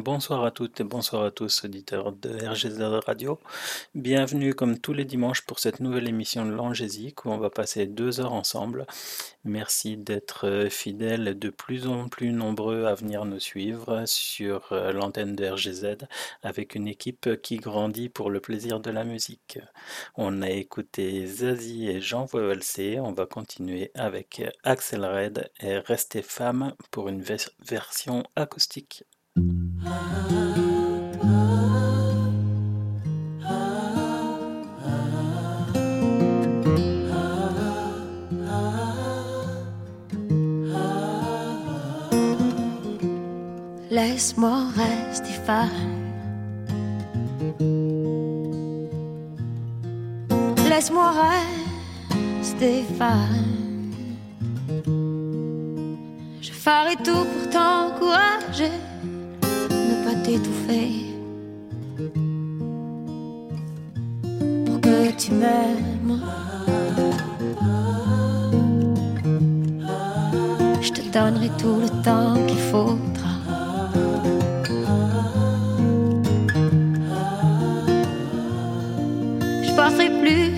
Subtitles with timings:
[0.00, 3.38] bonsoir à toutes et bonsoir à tous, auditeurs de RGZ Radio.
[3.94, 7.86] Bienvenue comme tous les dimanches pour cette nouvelle émission de Langésique où on va passer
[7.86, 8.86] deux heures ensemble.
[9.44, 14.92] Merci d'être euh, fidèles de plus en plus nombreux à venir nous suivre sur euh,
[14.92, 16.06] l'antenne de RGZ
[16.42, 19.58] avec une équipe qui grandit pour le plaisir de la musique.
[20.16, 23.00] On a écouté Zazie et Jean Voelcé.
[23.00, 29.04] On va continuer avec Axel Red et Rester femme pour une version acoustique.
[43.90, 45.68] Laisse-moi rester fan.
[50.68, 51.12] Laisse-moi
[52.40, 53.92] rester fan.
[56.40, 58.89] Je ferai tout pour t'encourager
[60.22, 60.90] t'étouffer.
[64.66, 66.20] Pour que tu m'aimes.
[70.80, 73.32] Je te donnerai tout le temps qu'il faudra.
[79.62, 80.50] Je porterai plus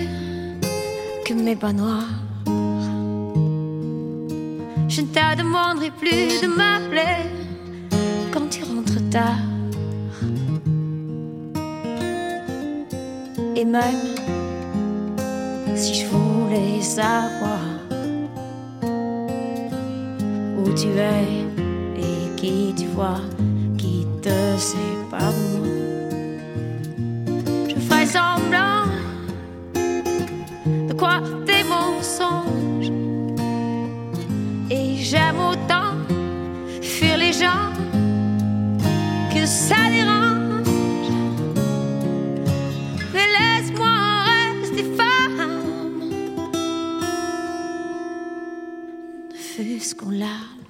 [1.25, 2.13] que mes bas noirs.
[4.87, 7.17] Je ne te demanderai plus de m'appeler
[8.31, 9.52] quand tu rentres tard.
[13.63, 14.17] Et même
[15.73, 17.61] si je voulais savoir
[20.57, 21.45] où tu es
[21.97, 23.21] et qui tu vois
[23.77, 25.67] qui te sépare de moi.
[27.69, 28.83] Je ferai semblant
[30.89, 32.91] de croire tes mensonges
[34.69, 35.95] et j'aime autant
[36.81, 37.71] fuir les gens
[39.33, 40.42] que ça dérange.
[50.03, 50.62] Fût-ce qu'on larmes.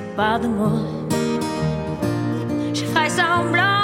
[0.00, 0.72] Sépare de moi,
[2.74, 3.79] je ferai semblant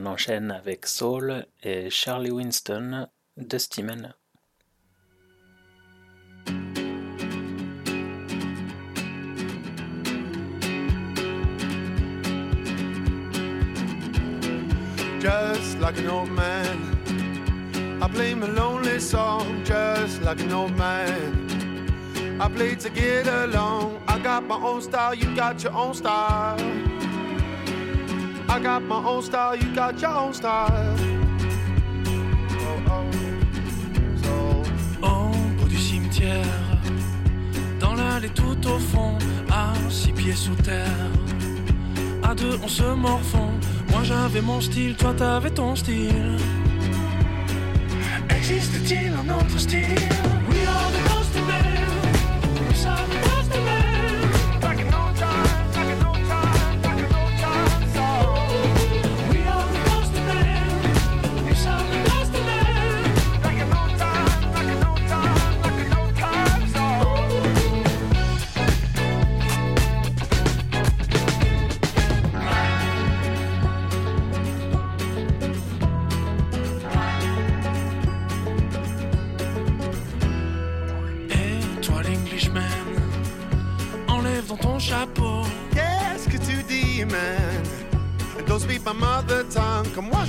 [0.00, 4.14] on enchaîne avec Saul et Charlie Winston, Dusty Man.
[15.20, 16.78] Just like an old man.
[18.02, 22.38] I play my lonely song just like an old man.
[22.40, 24.00] I play to get along.
[24.08, 26.89] I got my own style, you got your own style.
[28.50, 30.96] I got my own style, you got your own style.
[32.58, 33.04] Oh,
[35.04, 35.06] oh.
[35.06, 36.44] Au bout du cimetière,
[37.78, 39.16] dans l'allée tout au fond,
[39.52, 41.10] à six pieds sous terre.
[42.24, 43.52] À deux, on se morfond.
[43.90, 46.36] Moi j'avais mon style, toi t'avais ton style.
[48.30, 50.19] Existe-t-il un autre style?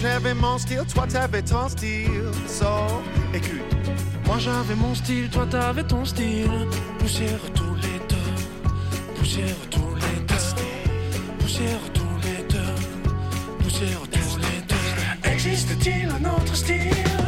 [0.02, 2.32] j'avais mon style, toi t'avais ton style.
[2.48, 2.66] So,
[3.34, 3.62] écoute.
[4.26, 6.50] Moi j'avais mon style, toi t'avais ton style.
[7.00, 14.62] Poussière tous les deux, poussière tous les deux, poussière tous les deux, poussière tous les
[14.68, 15.32] deux.
[15.32, 17.21] Existe-t-il un autre style?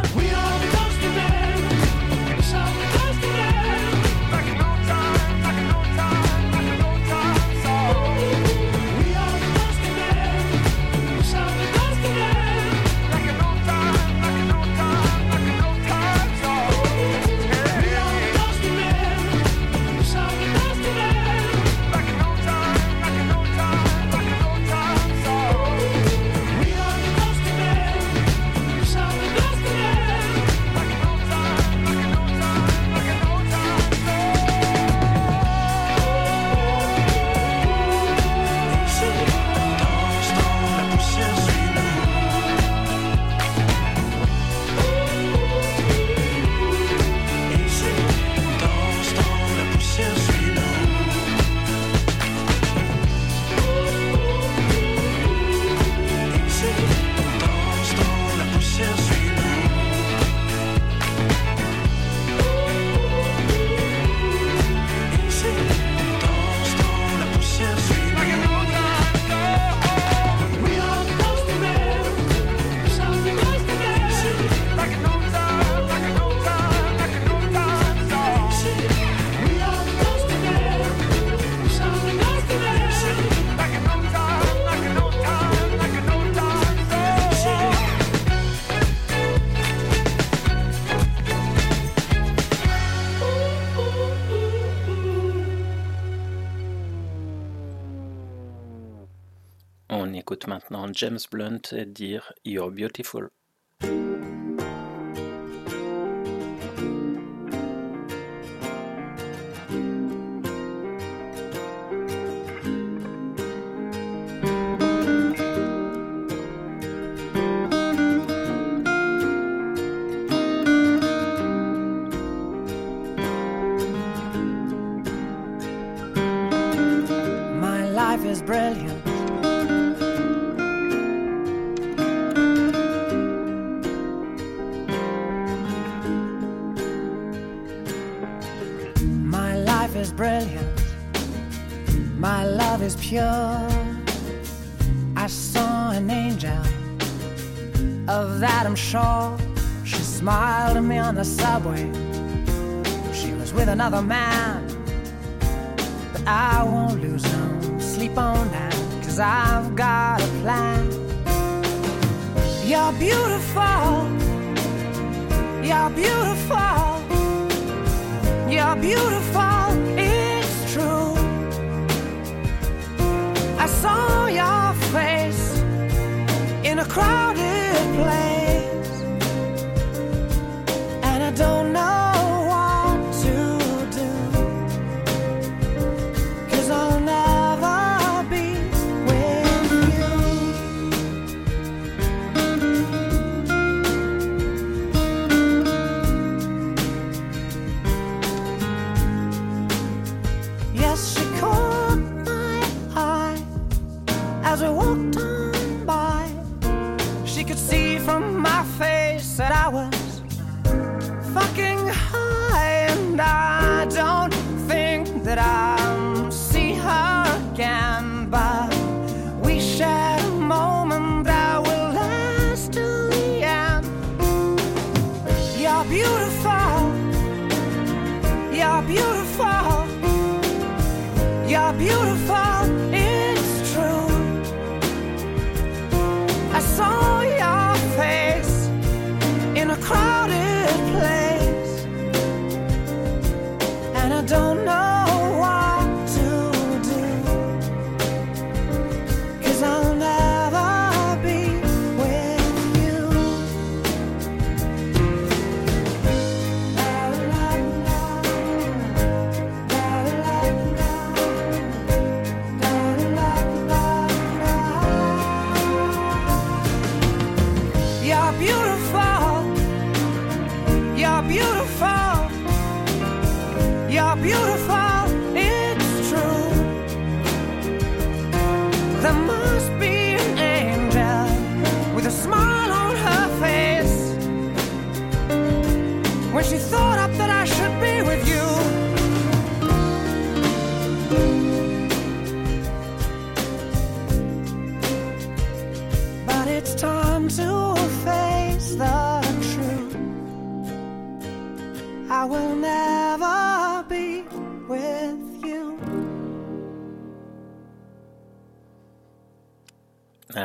[100.93, 103.29] James Blunt et dire You're beautiful.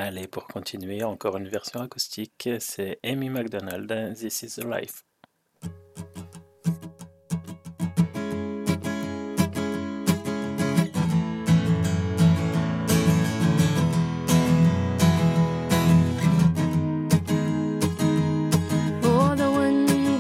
[0.09, 5.05] Allez, pour continuer, encore une version acoustique, c'est Amy McDonald, This is the Life.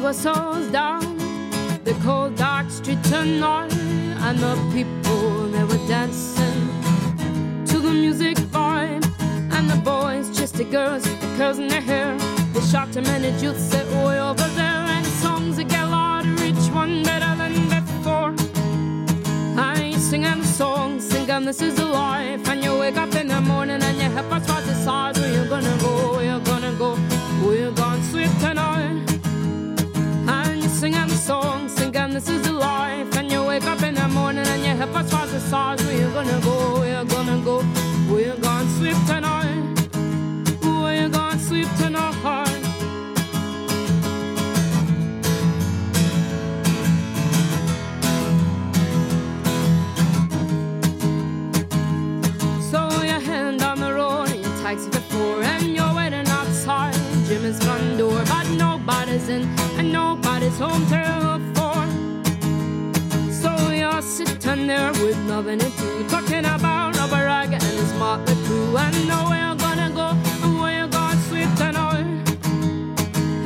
[0.04, 1.16] Whistles down
[1.84, 3.72] the cold dark street tonight,
[4.20, 6.68] and the people they were dancing
[7.64, 9.07] to the music vibe, and
[9.68, 12.16] the boys just the girls with the curls in their hair.
[12.52, 16.70] They shot a minute youth set way over there, and songs that get louder, each
[16.72, 18.34] one better than before.
[19.58, 22.48] I sing a song, sing and this is the life.
[22.48, 25.48] And you wake up in the morning and your head starts to decide where you're
[25.48, 26.96] gonna go, where you're gonna go,
[27.44, 29.04] where you're gonna sleep tonight.
[30.36, 33.16] And you sing a song, sing and this is the life.
[33.16, 36.12] And you wake up in the morning and your head starts to decide where you're
[36.12, 37.62] gonna go, where you're gonna go,
[38.08, 39.47] you're gonna sleep tonight.
[54.68, 56.94] And your taxi and you're waiting outside
[57.26, 59.42] Jimmy's front door, but nobody's in
[59.78, 61.86] and nobody's home till four.
[63.32, 68.34] So you're sitting there with nothing to do, talking about Robert Rag and his motley
[68.44, 70.08] crew and know where you're gonna go
[70.44, 72.04] and where you're gonna sleep tonight.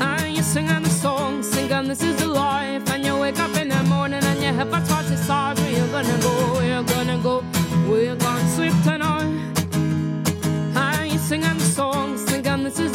[0.00, 3.68] And you're singing the song, singing this is the life, and you wake up in
[3.68, 7.18] the morning and your head starts to start where you're gonna go, where you're gonna
[7.22, 7.42] go,
[7.88, 9.02] where you're sleep tonight.
[9.02, 9.11] And you
[12.64, 12.91] this is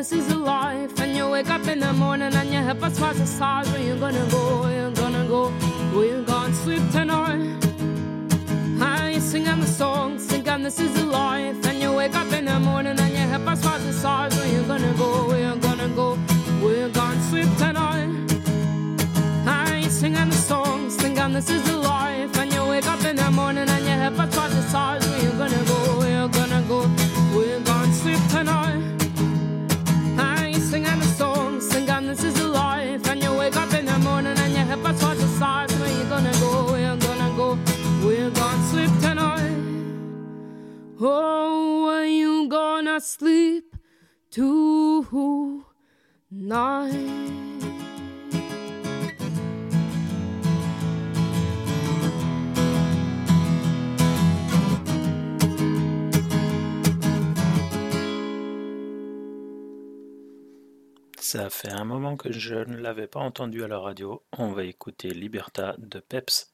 [0.00, 3.18] this is a life, and you wake up in the morning and your head starts
[3.18, 3.66] to start.
[3.66, 4.62] Where you gonna go?
[4.62, 5.50] Where you gonna go?
[5.94, 7.62] Where you gonna sleep tonight?
[8.80, 12.46] And you singing the songs, thinking this is a life, and you wake up in
[12.46, 14.32] the morning and your head starts to start.
[14.36, 15.28] Where you gonna go?
[15.28, 16.16] Where you gonna go?
[16.62, 18.08] Where you gonna sleep tonight?
[19.46, 22.38] I singing the song, singing this is the life.
[22.38, 25.04] And you wake up in the morning and your head starts to start.
[25.04, 25.98] Where you gonna go?
[25.98, 26.80] Where you gonna go?
[27.36, 28.79] Where you gonna sleep tonight?
[32.10, 33.06] This is the life.
[33.08, 35.70] And you wake up in the morning and your head starts to start.
[35.72, 36.72] Where you gonna go?
[36.72, 37.54] Where you gonna go?
[38.04, 39.56] Where you gonna sleep tonight?
[41.00, 43.76] Oh, where you gonna sleep
[44.30, 44.80] tonight?
[61.32, 64.20] Ça fait un moment que je ne l'avais pas entendu à la radio.
[64.36, 66.52] On va écouter Liberta de Peps.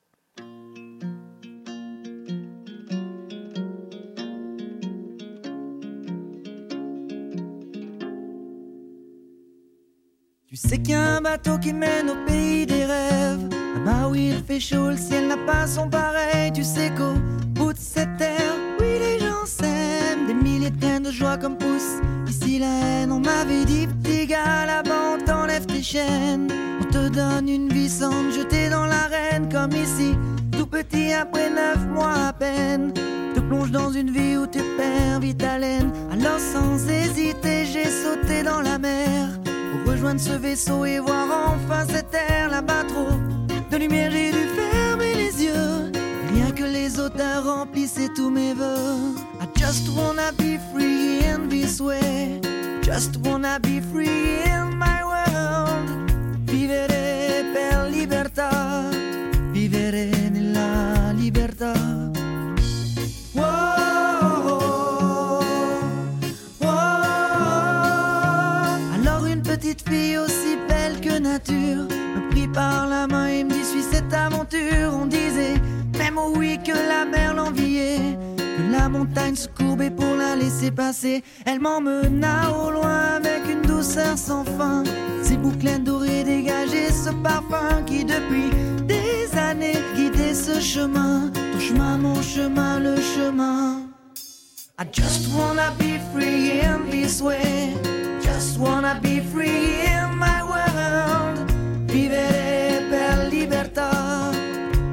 [10.46, 13.48] Tu sais qu'il y a un bateau qui mène au pays des rêves.
[13.76, 16.52] Là-bas où il fait chaud, le ciel n'a pas son pareil.
[16.52, 17.14] Tu sais qu'au
[17.54, 20.26] bout de cette terre, oui, les gens s'aiment.
[20.26, 22.02] Des milliers de graines de joie comme poussent
[22.58, 22.86] la.
[23.10, 26.48] On m'avait dit, petit gars, là-bas, on t'enlève tes chaînes.
[26.80, 30.14] On te donne une vie sans te jeter dans l'arène comme ici.
[30.52, 32.92] Tout petit après neuf mois à peine.
[33.34, 35.90] Te plonge dans une vie où tu perds vite haleine.
[36.12, 39.28] Alors sans hésiter, j'ai sauté dans la mer.
[39.44, 43.16] Pour rejoindre ce vaisseau et voir enfin cette terre là-bas trop.
[43.70, 45.92] De lumière, j'ai dû fermer les yeux.
[46.34, 49.14] Rien que les auteurs remplissaient tous mes vœux.
[49.56, 52.40] Just wanna be free in this way.
[52.82, 56.10] Just wanna be free in my world.
[56.44, 58.88] Vivere per libertà.
[59.52, 61.74] Vivere nella libertà.
[69.56, 73.82] Petite fille aussi belle que nature me prit par la main et me dit suis
[73.82, 74.92] cette aventure?
[74.92, 75.58] On disait
[75.98, 78.18] même au oui que la mer l'enviait,
[78.88, 81.22] montagne se courbait pour la laisser passer.
[81.44, 84.85] Elle m'emmena au loin avec une douceur sans fin.
[85.22, 88.51] Ses boucles dorées dégageaient ce parfum qui depuis
[88.87, 91.31] des années guidait ce chemin.
[91.53, 93.83] Ton chemin, mon chemin, le chemin.
[94.79, 97.75] I just wanna be free in this way.
[98.22, 101.51] Just wanna be free in my world.
[101.90, 103.90] Vivere per libertà.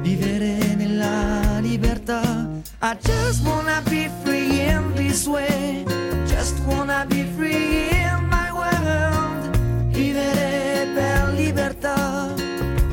[0.02, 2.43] Vivere nella libertà.
[2.86, 5.86] I just wanna be free in this way.
[6.26, 9.56] Just wanna be free in my world.
[9.90, 12.28] Vivere per libertà.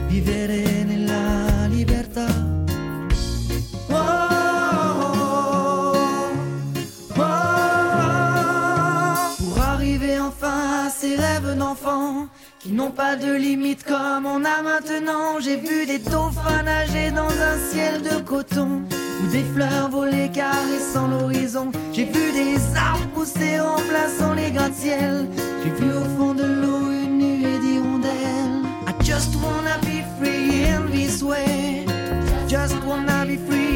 [0.08, 2.27] Vivere nella libertà.
[3.89, 3.97] Oh,
[7.17, 7.51] oh,
[9.39, 12.30] pour arriver enfin à ces rêves d'enfant
[12.62, 15.39] qui n'ont pas de limite comme on a maintenant.
[15.39, 18.84] J'ai vu des dauphins nager dans un ciel de coton
[19.24, 21.71] ou des fleurs voler caressant l'horizon.
[21.91, 25.28] J'ai vu des arbres pousser remplaçant les gratte-ciel.
[25.63, 28.62] J'ai vu au fond de l'eau une nuée d'hirondelles.
[28.88, 31.86] I just wanna be free in this way.
[32.47, 33.70] Just wanna be free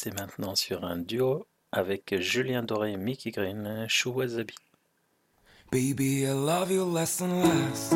[0.00, 4.54] passer maintenant sur un duo avec Julien Doré et Mickey Green, Chouazabi.
[5.70, 7.90] Baby, I love you less and less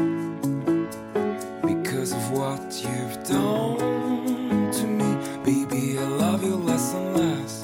[1.63, 5.17] because of what you've done to me.
[5.45, 7.63] Baby, I love you less and less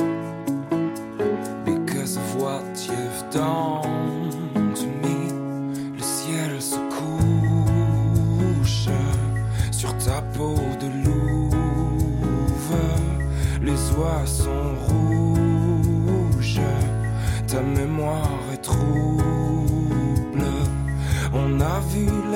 [1.66, 3.89] because of what you've done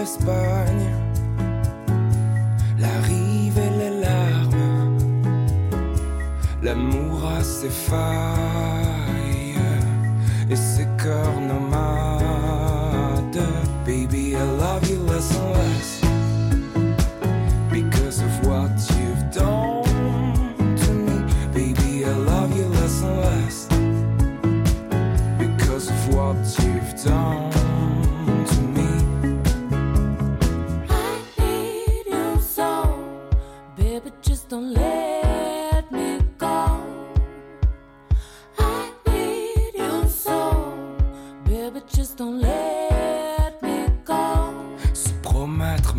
[0.04, 0.90] l'Espagne,
[2.78, 4.98] la rive et les larmes.
[6.62, 8.83] L'amour a ses failles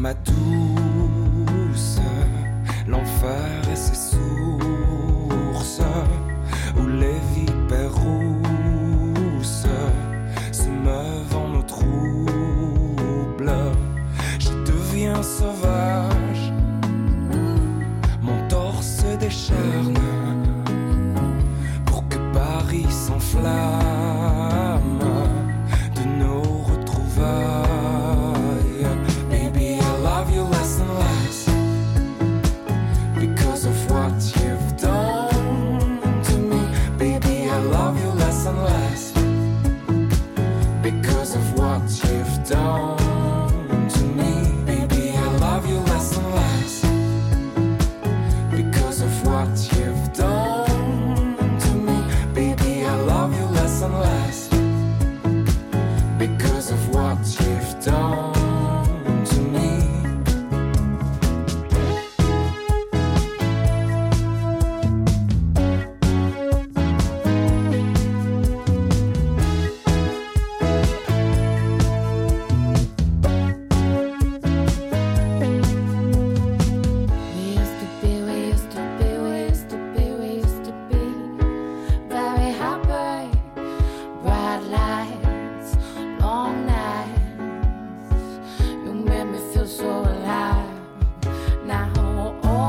[0.05, 0.64] ma douce,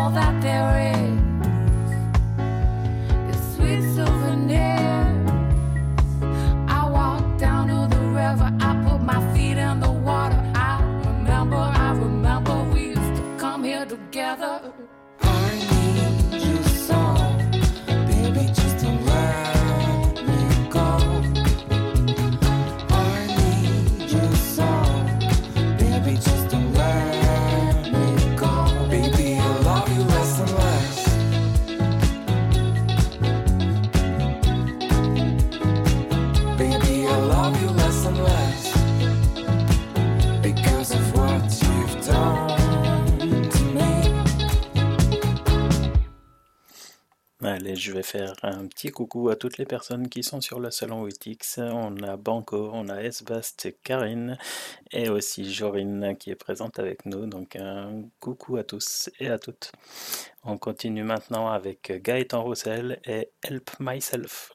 [0.07, 1.06] all that there is.
[47.87, 51.03] Je vais faire un petit coucou à toutes les personnes qui sont sur le salon
[51.03, 51.59] Witix.
[51.59, 54.37] On a Banco, on a Esbast, Karine
[54.91, 57.27] et aussi Jorine qui est présente avec nous.
[57.27, 59.71] Donc un coucou à tous et à toutes.
[60.43, 64.53] On continue maintenant avec Gaëtan Roussel et Help Myself.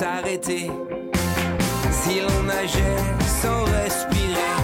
[0.00, 0.70] S'arrêter.
[1.92, 3.02] Si l'on nageait
[3.42, 4.54] sans respirer,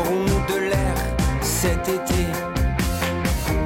[0.00, 0.96] aurons-nous de l'air
[1.42, 2.22] cet été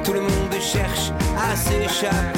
[0.03, 2.36] Tout le monde cherche à s'échapper.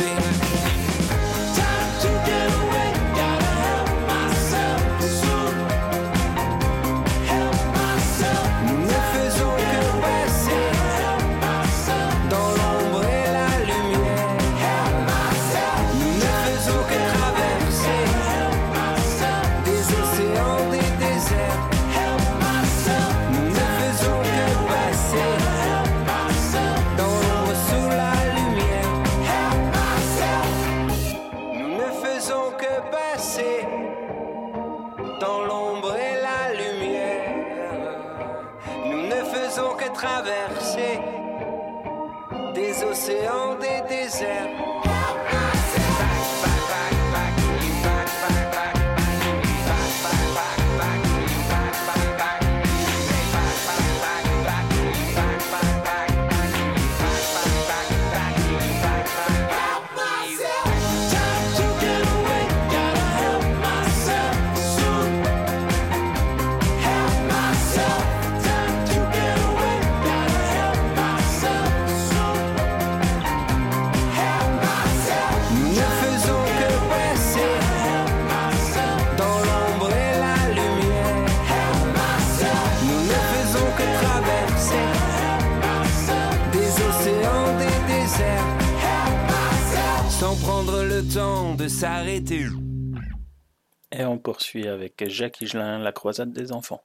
[90.19, 92.47] Sans prendre le temps de s'arrêter.
[93.89, 96.83] Et on poursuit avec Jacques Higelin, La croisade des enfants.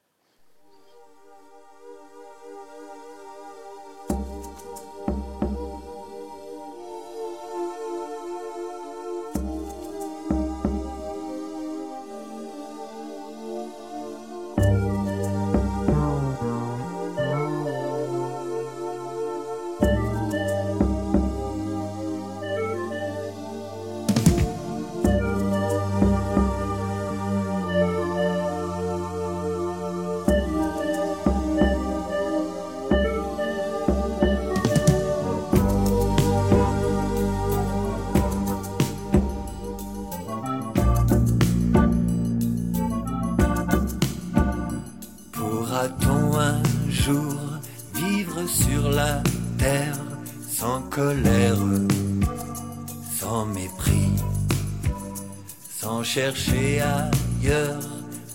[56.14, 57.82] Chercher ailleurs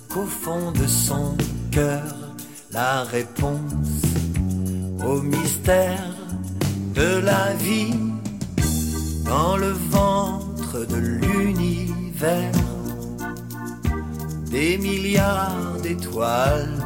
[0.10, 1.38] qu'au fond de son
[1.72, 2.14] cœur
[2.74, 4.02] la réponse
[5.02, 6.14] au mystère
[6.94, 7.96] de la vie
[9.24, 12.52] dans le ventre de l'univers
[14.52, 16.84] des milliards d'étoiles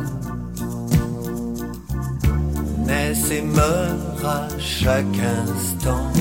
[2.86, 6.14] naissent et meurent à chaque instant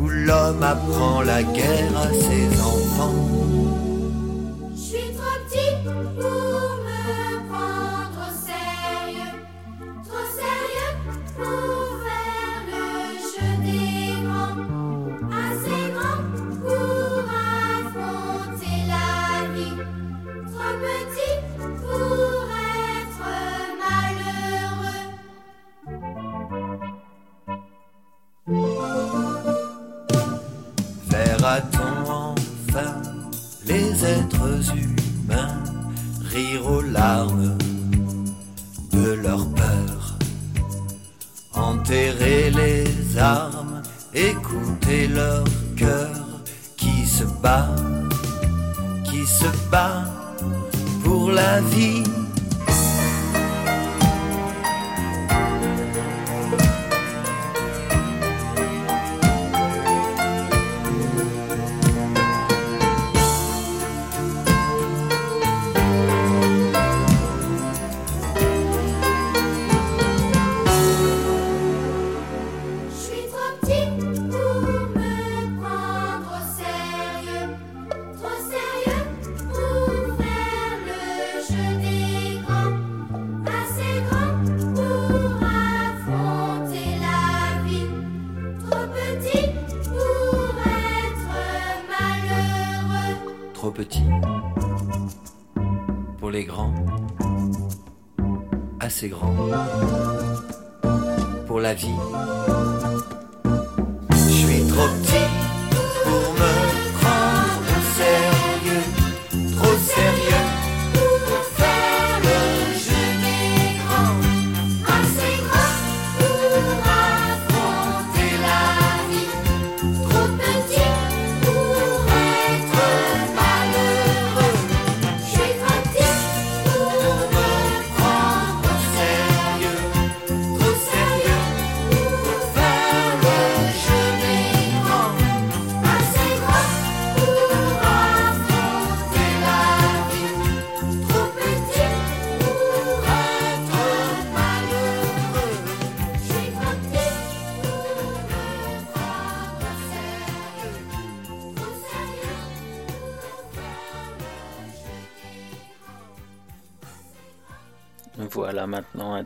[0.00, 3.35] où l'homme apprend la guerre à ses enfants.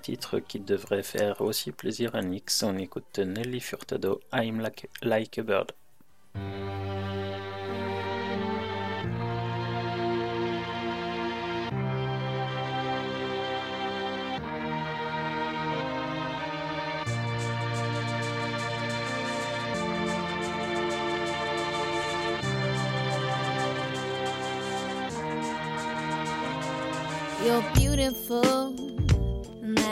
[0.01, 2.63] titre qui devrait faire aussi plaisir à Nix.
[2.63, 5.73] On écoute Nelly Furtado, I'm Like, like a Bird.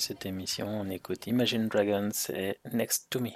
[0.00, 3.30] cette émission, on écoute Imagine Dragons et Next to Me.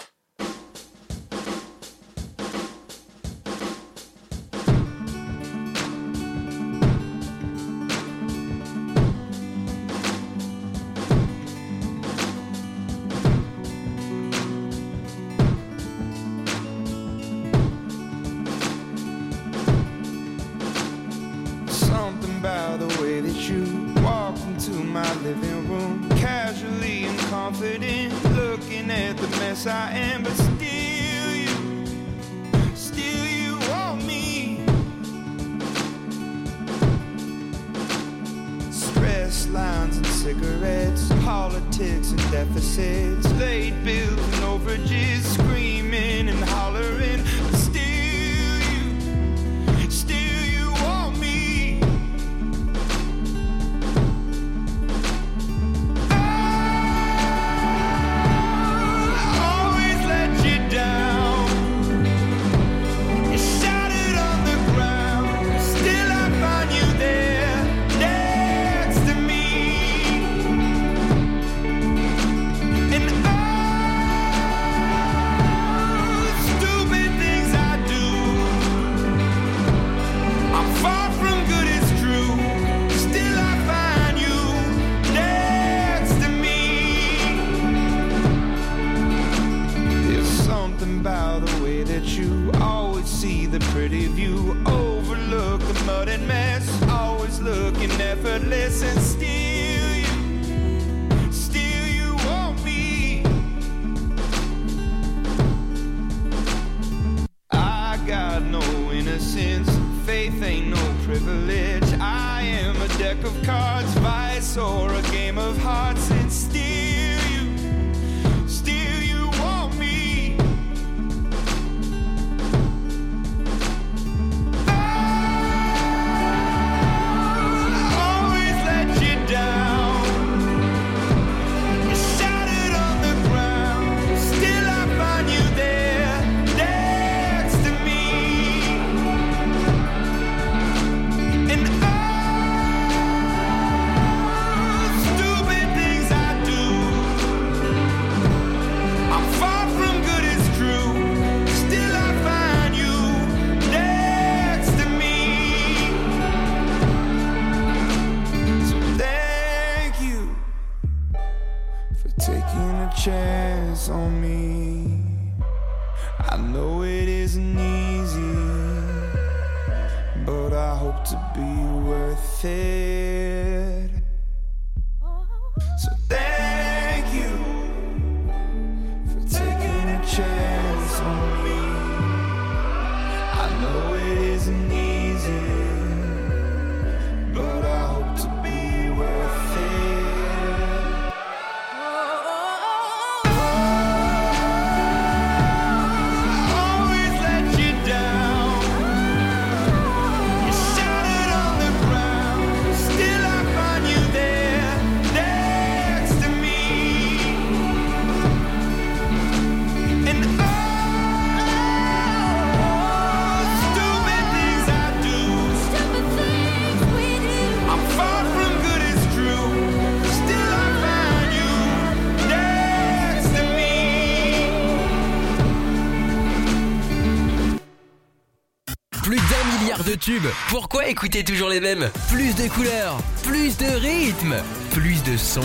[230.49, 231.91] Pourquoi écouter toujours les mêmes?
[232.09, 234.37] Plus de couleurs, plus de rythme,
[234.71, 235.41] plus de sons.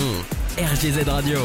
[0.57, 1.39] RGZ Radio.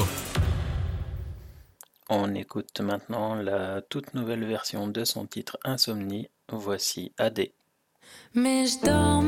[2.10, 6.28] On écoute maintenant la toute nouvelle version de son titre Insomnie.
[6.52, 7.48] Voici AD.
[8.34, 9.22] Mais je dans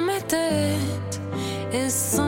[0.00, 1.20] ma tête
[1.72, 2.25] et sans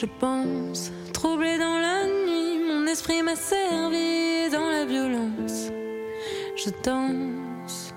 [0.00, 5.72] Je pense, troublé dans la nuit, mon esprit m'a servi dans la violence.
[6.54, 7.92] Je danse.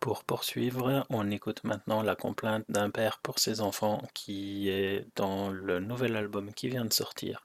[0.00, 5.50] Pour poursuivre, on écoute maintenant la complainte d'un père pour ses enfants qui est dans
[5.50, 7.44] le nouvel album qui vient de sortir.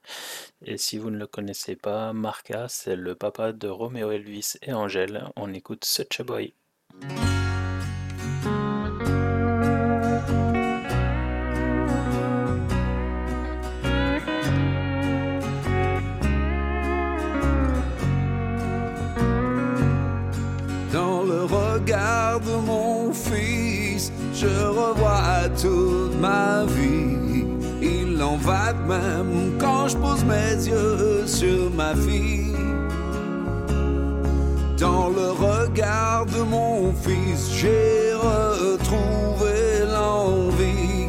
[0.63, 4.71] Et si vous ne le connaissez pas, Marca, c'est le papa de Roméo Elvis et
[4.71, 5.25] Angèle.
[5.35, 6.53] On écoute Such a Boy.
[24.41, 27.45] Je revois toute ma vie.
[27.81, 32.55] Il en va de même quand je pose mes yeux sur ma fille.
[34.79, 39.57] Dans le regard de mon fils, j'ai retrouvé
[39.95, 41.07] l'envie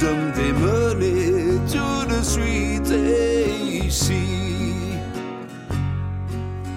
[0.00, 2.92] de me démener tout de suite
[3.86, 4.28] ici.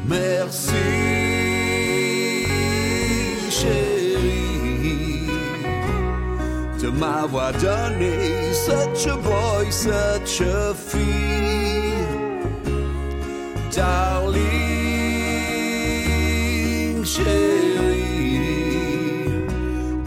[0.10, 1.30] Merci,
[7.02, 12.06] m'avoir donné such a boy, such a fille.
[13.76, 14.43] Darling,
[17.04, 18.38] chérie,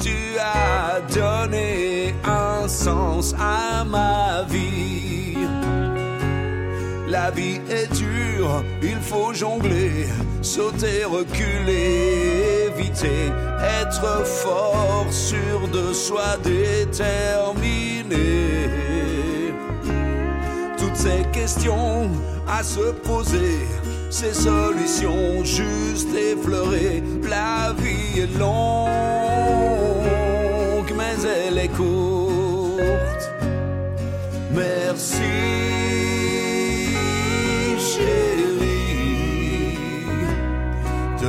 [0.04, 5.36] tu as donné un sens à ma vie.
[7.08, 10.06] La vie est dure, il faut jongler,
[10.44, 13.32] sauter, reculer, éviter,
[13.80, 18.14] être fort, sûr de soi, déterminé.
[20.78, 22.10] Toutes ces questions
[22.46, 23.66] à se poser,
[24.10, 27.02] ces solutions juste effleurer.
[27.28, 28.54] La vie est longue,
[30.96, 33.30] mais elle est courte.
[34.52, 35.83] Merci,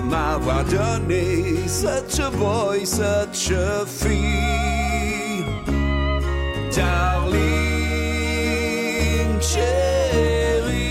[0.09, 5.45] m'avoir donné such a boy, such a fille.
[6.75, 7.41] Darling,
[9.41, 10.81] chérie,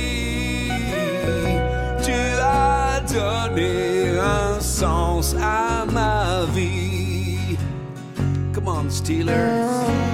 [2.03, 7.57] tu as donné un sens à ma vie.
[8.53, 10.14] Come on, Steelers.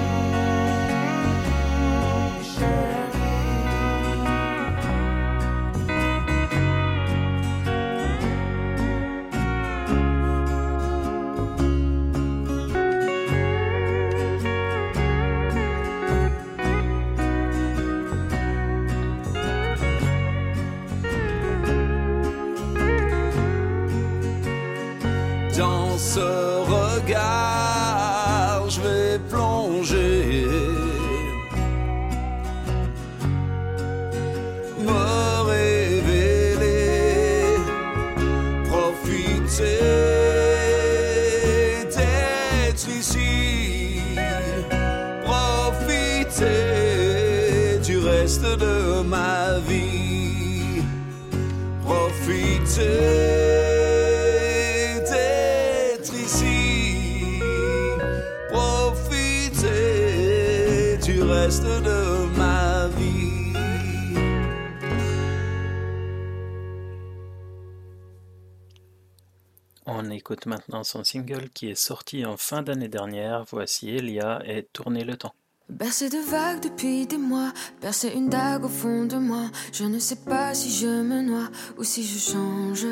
[70.45, 73.45] Maintenant son single qui est sorti en fin d'année dernière.
[73.51, 75.35] Voici Elia et Tourner le temps.
[75.71, 79.45] Bercé de vagues depuis des mois, percer une dague au fond de moi.
[79.71, 81.47] Je ne sais pas si je me noie
[81.77, 82.85] ou si je change.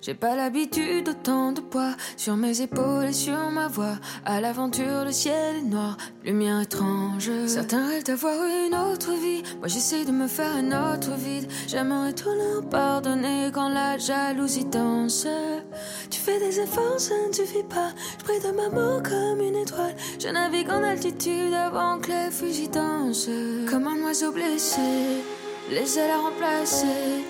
[0.00, 3.98] J'ai pas l'habitude d'autant de poids sur mes épaules et sur ma voix.
[4.24, 7.30] À l'aventure, le ciel est noir, lumière étrange.
[7.46, 8.34] Certains rêvent d'avoir
[8.66, 9.42] une autre vie.
[9.58, 11.50] Moi j'essaie de me faire un autre vide.
[11.68, 15.26] J'aimerais tout leur pardonner quand la jalousie danse.
[16.08, 17.90] Tu fais des efforts, ça ne suffit pas.
[18.18, 19.94] Je prie de ma mort comme une étoile.
[20.18, 22.05] Je navigue en altitude avant que
[23.68, 24.80] Comme un oiseau blessé,
[25.70, 27.24] les ailes à remplacer.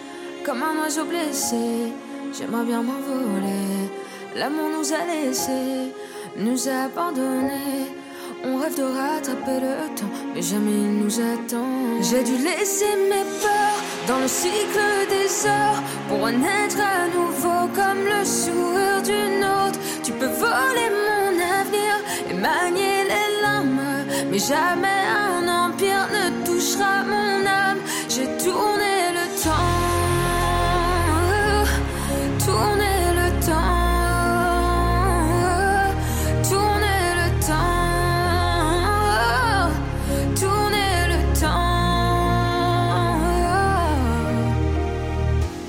[0.45, 1.93] Comme un oiseau blessé,
[2.37, 3.89] j'aimerais bien m'envoler.
[4.35, 5.93] L'amour nous a laissés,
[6.37, 7.87] nous a abandonnés.
[8.45, 12.03] On rêve de rattraper le temps, mais jamais il nous attend.
[12.03, 18.05] J'ai dû laisser mes peurs dans le cycle des heures pour renaître à nouveau comme
[18.05, 19.81] le sourire d'une autre.
[20.05, 21.95] Tu peux voler mon avenir
[22.31, 22.86] et manier
[24.37, 27.78] mais jamais un empire ne touchera mon âme.
[28.09, 29.78] J'ai tourné le temps,
[32.45, 33.76] tourné le temps,
[36.51, 37.95] tourné le temps,
[40.34, 41.76] tourné le temps.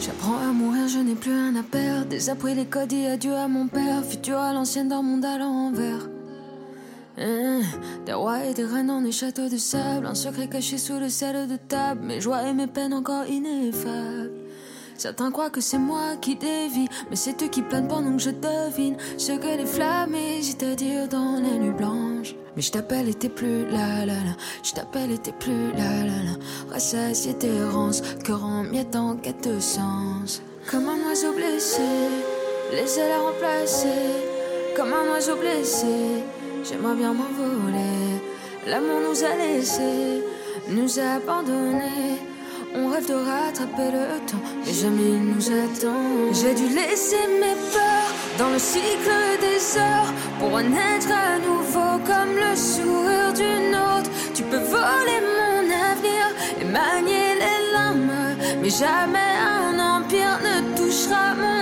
[0.01, 2.07] J'apprends à mourir, je n'ai plus rien à perdre.
[2.07, 4.03] Désappris les codes et adieu à mon père.
[4.03, 6.16] Futur à l'ancienne dans mon à l'envers.
[7.17, 11.09] Des rois et des reines dans des châteaux de sable, un secret caché sous le
[11.09, 14.31] sel de table, mes joies et mes peines encore ineffables.
[14.97, 18.31] Certains croient que c'est moi qui dévie, mais c'est eux qui planent pendant que je
[18.31, 22.35] devine ce que les flammes hésitent à dire dans les nuits blanches.
[22.55, 26.03] Mais je t'appelle et t'es plus là là là, je t'appelle et t'es plus là
[26.03, 26.71] là là.
[26.71, 30.41] Rassasié d'errance, cœur en miettes en quête de sens.
[30.69, 31.81] Comme un oiseau blessé,
[32.71, 33.87] les ailes à remplacer.
[34.75, 36.23] Comme un oiseau blessé,
[36.63, 38.21] j'aimerais bien m'envoler.
[38.65, 40.23] L'amour nous a laissés,
[40.69, 42.19] nous a abandonnés.
[42.75, 46.33] On rêve de rattraper le temps, mais jamais il nous attend.
[46.33, 52.35] J'ai dû laisser mes peurs dans le cycle des heures pour renaître à nouveau comme
[52.35, 54.11] le sourire d'une autre.
[54.33, 56.23] Tu peux voler mon avenir
[56.59, 61.56] et manier les larmes, mais jamais un empire ne touchera mon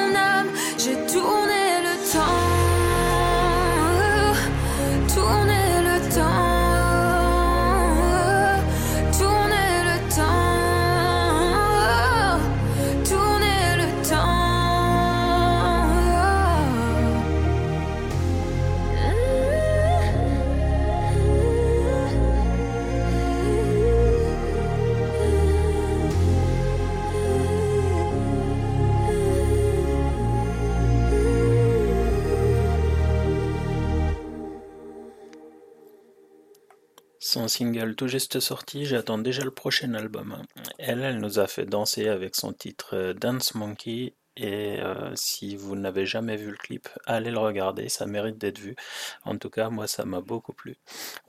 [37.48, 40.42] Single tout juste sorti, j'attends déjà le prochain album.
[40.78, 44.14] Elle, elle nous a fait danser avec son titre euh, Dance Monkey.
[44.38, 48.60] Et euh, si vous n'avez jamais vu le clip, allez le regarder, ça mérite d'être
[48.60, 48.76] vu.
[49.24, 50.78] En tout cas, moi, ça m'a beaucoup plu.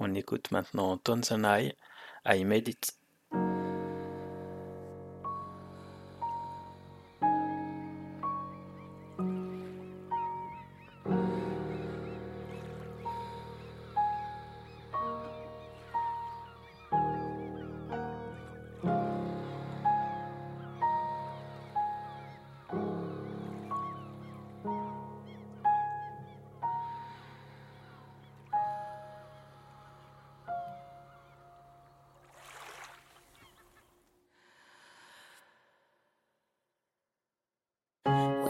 [0.00, 1.72] On écoute maintenant Tones and I,
[2.26, 2.92] I Made It.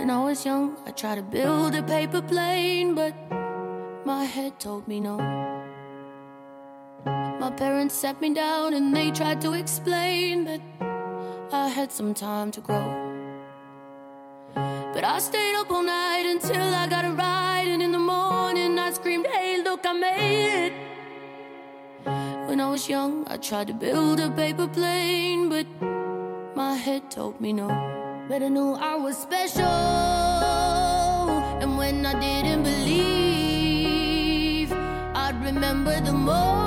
[0.07, 3.13] When I was young, I tried to build a paper plane, but
[4.05, 5.17] my head told me no.
[7.05, 10.61] My parents sat me down and they tried to explain that
[11.51, 12.87] I had some time to grow.
[14.55, 18.79] But I stayed up all night until I got it right, and in the morning
[18.79, 20.73] I screamed, Hey, look, I made it.
[22.49, 25.67] When I was young, I tried to build a paper plane, but
[26.55, 28.06] my head told me no.
[28.29, 29.63] But I knew I was special.
[31.63, 33.87] And when I didn't believe,
[35.15, 36.66] I'd remember the moments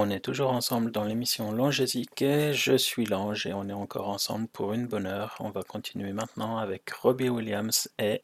[0.00, 2.54] On est toujours ensemble dans l'émission Langésiquet.
[2.54, 5.34] Je suis Lange et on est encore ensemble pour une bonne heure.
[5.40, 8.20] On va continuer maintenant avec Robbie Williams et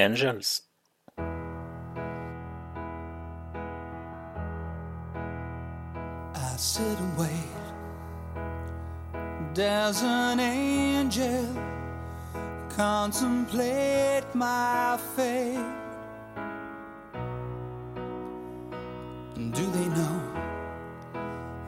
[0.00, 0.62] Angels.
[6.34, 7.28] I sit and wait.
[9.52, 11.44] There's an angel.
[12.74, 15.58] Contemplate my fate.
[19.36, 20.27] Do they know?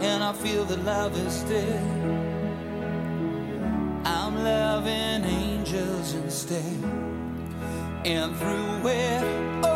[0.00, 1.82] and I feel that love is dead.
[4.04, 6.82] I'm loving angels instead,
[8.04, 9.22] and through it.
[9.64, 9.75] Oh,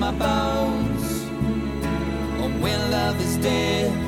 [0.00, 1.26] My bones.
[2.40, 3.99] Oh, when love is dead,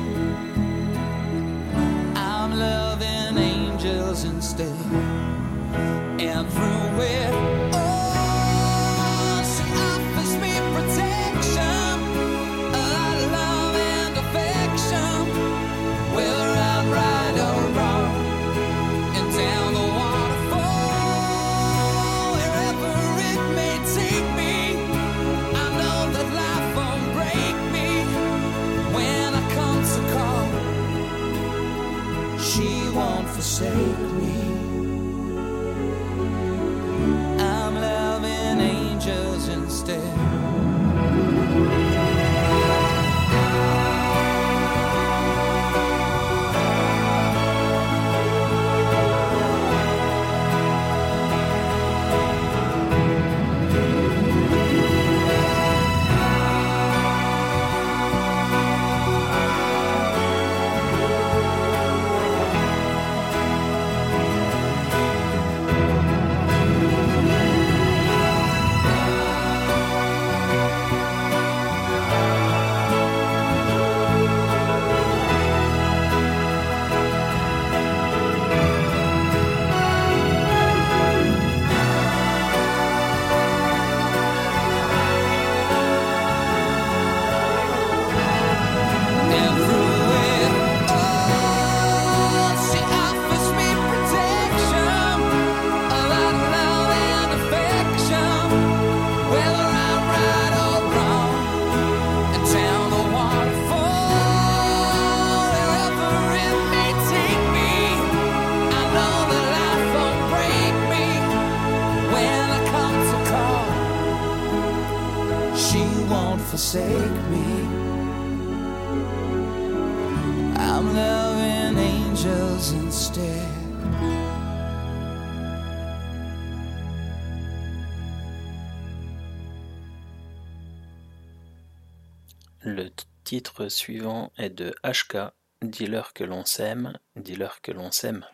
[133.69, 135.33] suivant est de HK.
[135.61, 138.25] Dis-leur que l'on s'aime, dis-leur que l'on s'aime.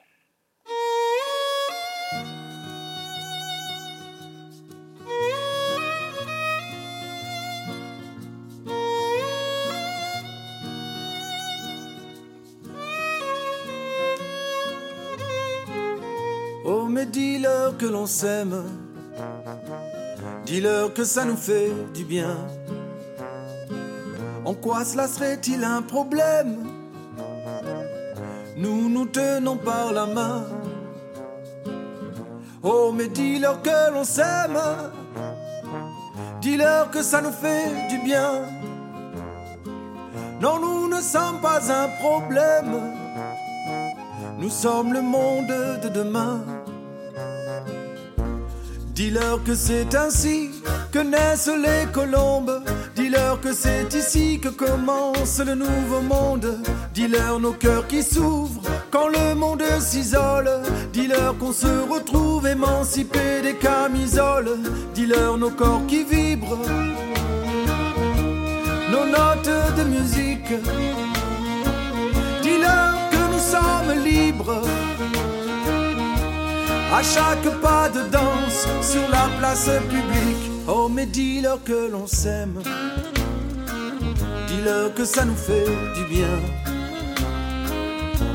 [16.65, 18.63] Oh, mais dis-leur que l'on s'aime.
[20.45, 22.35] Dis-leur que ça nous fait du bien.
[24.49, 26.65] En quoi cela serait-il un problème?
[28.57, 30.43] Nous nous tenons par la main.
[32.63, 34.59] Oh, mais dis-leur que l'on s'aime.
[36.41, 38.41] Dis-leur que ça nous fait du bien.
[40.41, 42.75] Non, nous ne sommes pas un problème.
[44.39, 46.41] Nous sommes le monde de demain.
[48.99, 50.49] Dis-leur que c'est ainsi
[50.91, 52.61] que naissent les colombes.
[52.97, 56.59] Dis-leur que c'est ici que commence le nouveau monde.
[56.93, 60.51] Dis-leur nos cœurs qui s'ouvrent quand le monde s'isole.
[60.91, 64.57] Dis-leur qu'on se retrouve émancipés des camisoles.
[64.93, 66.59] Dis-leur nos corps qui vibrent,
[68.91, 70.53] nos notes de musique.
[72.41, 74.61] Dis-leur que nous sommes libres.
[76.91, 80.51] À chaque pas de danse sur la place publique.
[80.67, 82.61] Oh, mais dis-leur que l'on s'aime.
[84.47, 86.35] Dis-leur que ça nous fait du bien.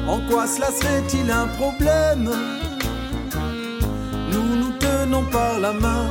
[0.06, 2.30] En quoi cela serait-il un problème?
[4.30, 6.06] Nous nous tenons par la main.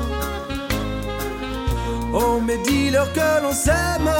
[2.13, 4.11] Oh, mais dis-leur que l'on s'aime.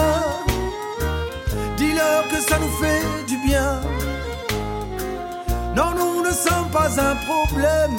[1.76, 3.82] Dis-leur que ça nous fait du bien.
[5.76, 7.98] Non, nous ne sommes pas un problème.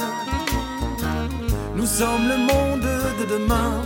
[1.74, 2.88] Nous sommes le monde
[3.20, 3.82] de demain.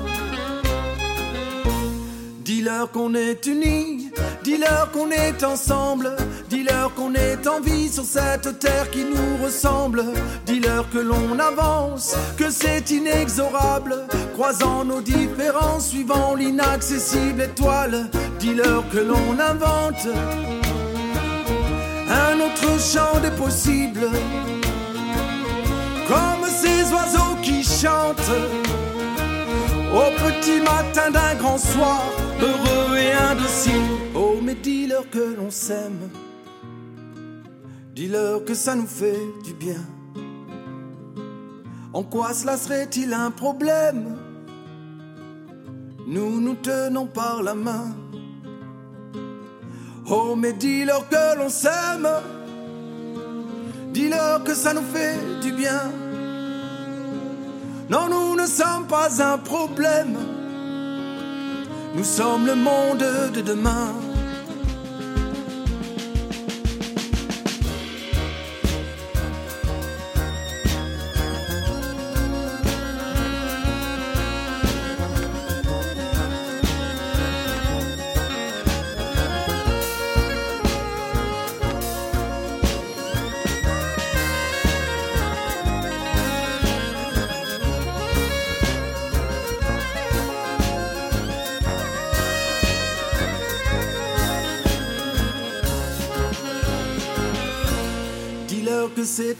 [2.45, 4.11] Dis-leur qu'on est unis,
[4.43, 6.16] dis-leur qu'on est ensemble,
[6.49, 10.05] dis-leur qu'on est en vie sur cette terre qui nous ressemble,
[10.45, 18.99] dis-leur que l'on avance, que c'est inexorable, croisant nos différences, suivant l'inaccessible étoile, dis-leur que
[18.99, 20.09] l'on invente
[22.11, 24.09] un autre champ des possibles,
[26.09, 28.31] comme ces oiseaux qui chantent
[30.19, 32.03] petit matin d'un grand soir,
[32.41, 33.83] heureux et indocile.
[34.15, 36.11] Oh, mais dis-leur que l'on s'aime.
[37.95, 39.85] Dis-leur que ça nous fait du bien.
[41.93, 44.17] En quoi cela serait-il un problème?
[46.07, 47.95] Nous nous tenons par la main.
[50.11, 52.09] Oh, mais dis-leur que l'on s'aime.
[53.93, 55.93] Dis-leur que ça nous fait du bien.
[57.91, 60.17] Non, nous ne sommes pas un problème.
[61.95, 63.05] Nous sommes le monde
[63.35, 63.93] de demain.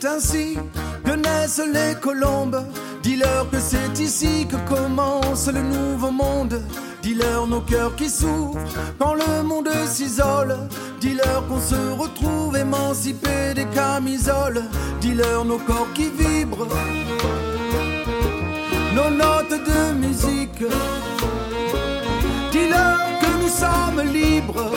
[0.01, 0.59] C'est ainsi
[1.05, 2.63] que naissent les colombes.
[3.03, 6.63] Dis-leur que c'est ici que commence le nouveau monde.
[7.03, 8.59] Dis-leur nos cœurs qui s'ouvrent
[8.99, 10.57] quand le monde s'isole.
[11.01, 14.65] Dis-leur qu'on se retrouve émancipés des camisoles.
[15.01, 16.69] Dis-leur nos corps qui vibrent,
[18.95, 20.65] nos notes de musique.
[22.53, 24.73] Dis-leur que nous sommes libres.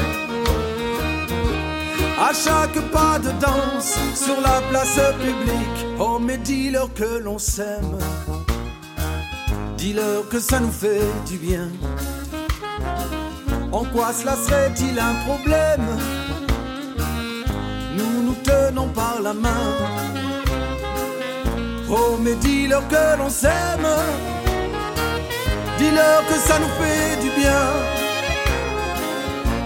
[2.32, 7.98] À chaque pas de danse sur la place publique, oh mais dis-leur que l'on s'aime.
[9.76, 11.68] Dis-leur que ça nous fait du bien.
[13.74, 15.86] En quoi cela serait-il un problème?
[17.98, 19.68] Nous nous tenons par la main.
[21.90, 23.90] Oh mais dis-leur que l'on s'aime.
[25.78, 28.01] Dis-leur que ça nous fait du bien.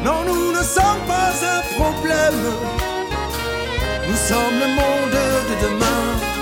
[0.06, 2.42] Non, nous ne sommes pas un problème.
[4.08, 5.18] Nous sommes le monde
[5.50, 6.36] de demain.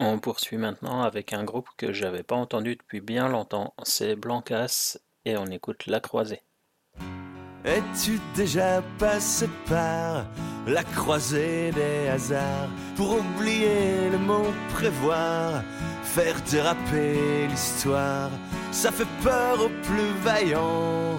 [0.00, 4.96] On poursuit maintenant avec un groupe que j'avais pas entendu depuis bien longtemps, c'est Blancas
[5.26, 6.40] et on écoute La Croisée.
[7.66, 10.26] Es-tu déjà passé par
[10.66, 15.62] la croisée des hasards pour oublier le mot prévoir,
[16.02, 18.30] faire déraper l'histoire
[18.74, 21.18] Ça fait peur aux plus vaillants.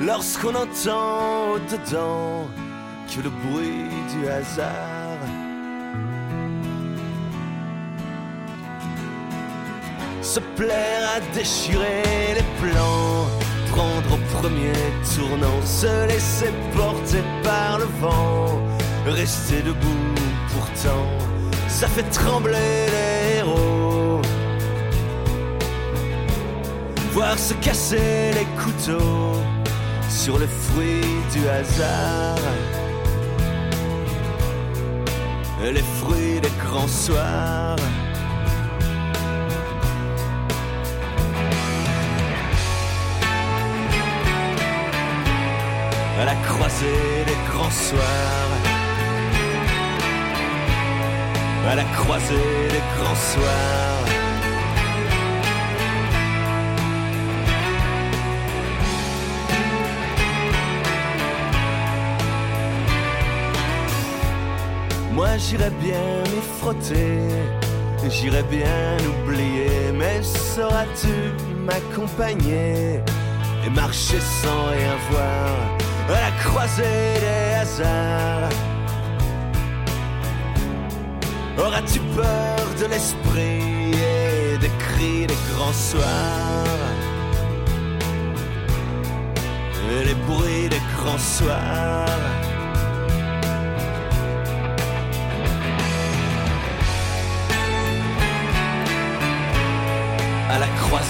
[0.00, 2.48] Lorsqu'on entend au-dedans
[3.06, 5.18] que le bruit du hasard
[10.22, 13.26] se plaire à déchirer les plans,
[13.70, 14.72] prendre au premier
[15.14, 18.58] tournant, se laisser porter par le vent,
[19.06, 20.14] rester debout
[20.54, 21.06] pourtant,
[21.68, 23.73] ça fait trembler les héros.
[27.14, 29.40] Voir se casser les couteaux
[30.10, 31.00] sur le fruit
[31.32, 32.36] du hasard.
[35.62, 37.76] Les fruits des grands soirs.
[46.20, 48.54] à la croisée des grands soirs.
[51.70, 54.13] À la croisée des grands soirs.
[65.14, 67.18] Moi j'irais bien m'y frotter,
[68.10, 71.14] j'irais bien oublier, mais sauras-tu
[71.66, 73.00] m'accompagner
[73.64, 75.54] et marcher sans rien voir
[76.08, 76.82] à la croisée
[77.24, 78.50] des hasards?
[81.58, 86.90] Auras-tu peur de l'esprit et des cris des grands soirs?
[89.92, 92.23] Et les bruits des grands soirs?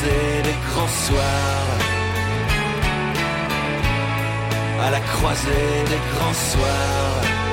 [0.05, 1.78] Croisée des grands soirs
[4.82, 7.43] à la croisée des grands soirs.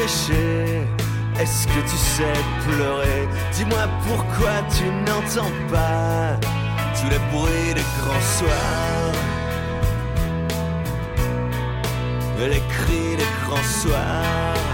[0.00, 2.32] Est-ce que tu sais
[2.66, 3.28] pleurer?
[3.52, 6.38] Dis-moi pourquoi tu n'entends pas
[6.98, 9.12] Tous les bruits des grands soirs.
[12.38, 14.71] Les cris des grands soirs.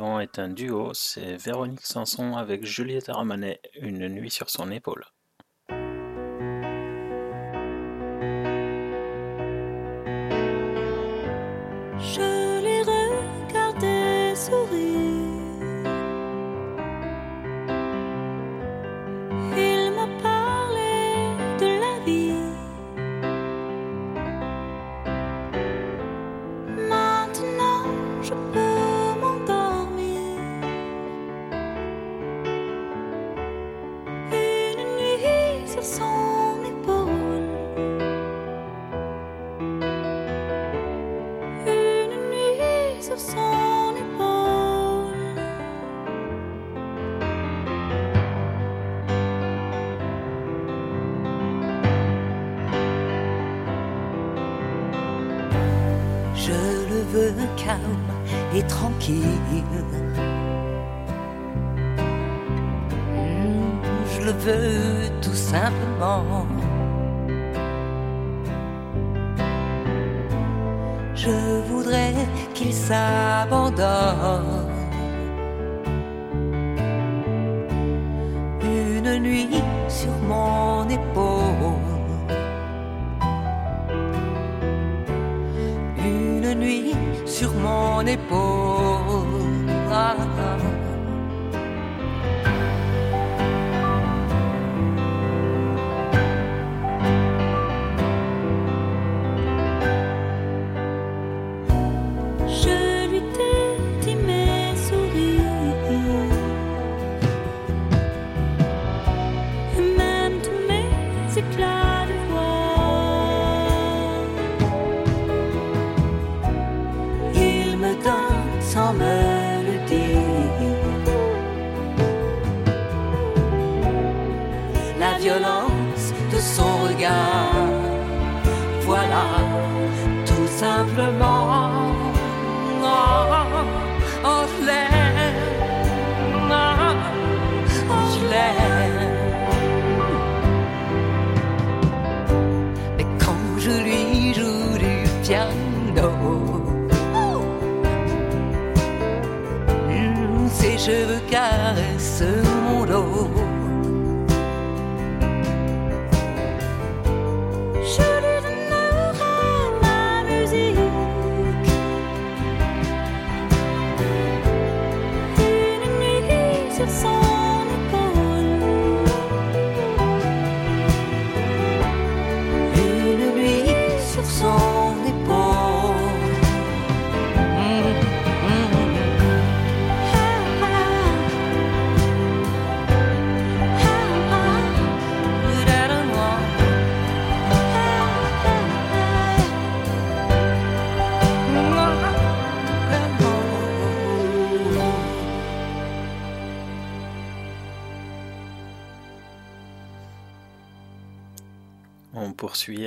[0.00, 5.04] suivant est un duo, c'est Véronique Sanson avec Juliette Armanet, Une nuit sur son épaule.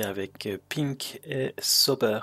[0.02, 2.20] avec euh, Pink et Sober.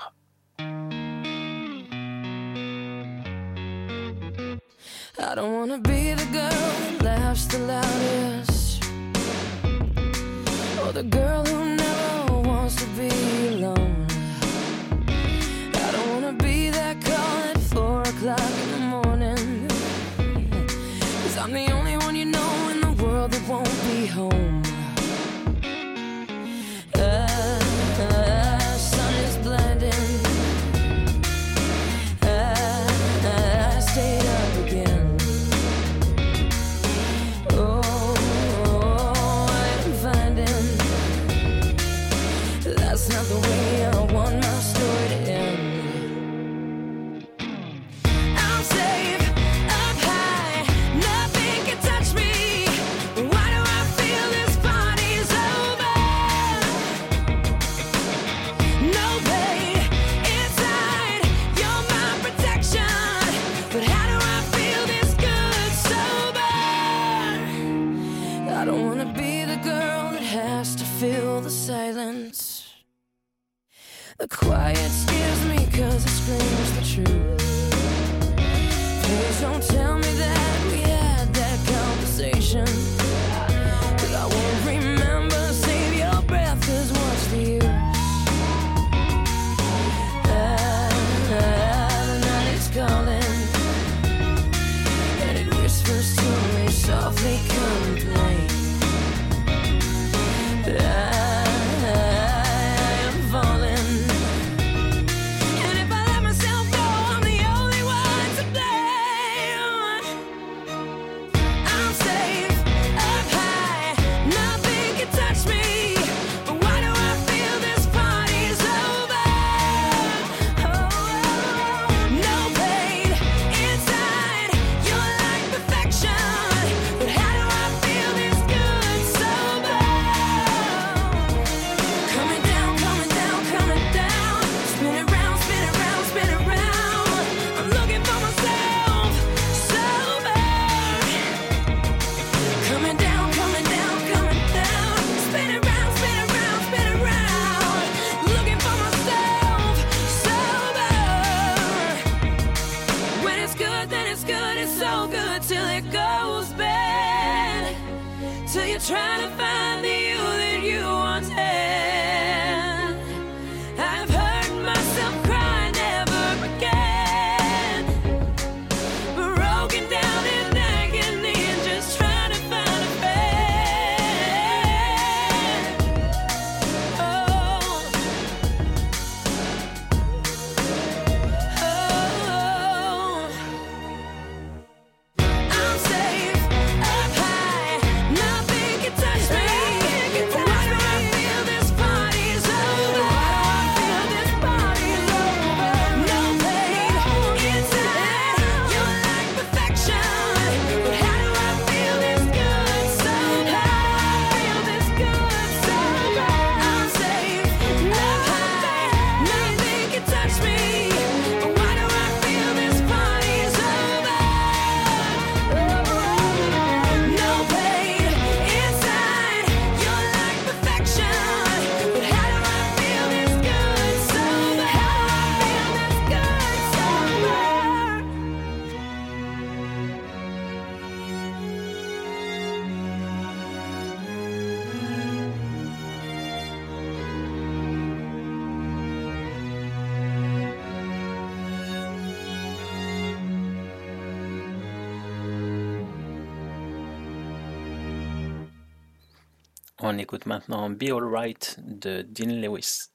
[249.92, 252.88] On écoute maintenant Be Alright de Dean Lewis.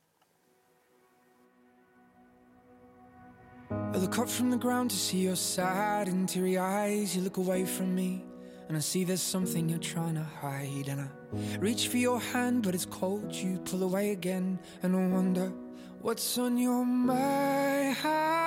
[3.69, 7.15] I look up from the ground to see your sad and teary eyes.
[7.15, 8.25] You look away from me,
[8.67, 10.87] and I see there's something you're trying to hide.
[10.87, 13.31] And I reach for your hand, but it's cold.
[13.31, 15.53] You pull away again, and I wonder
[16.01, 18.46] what's on your mind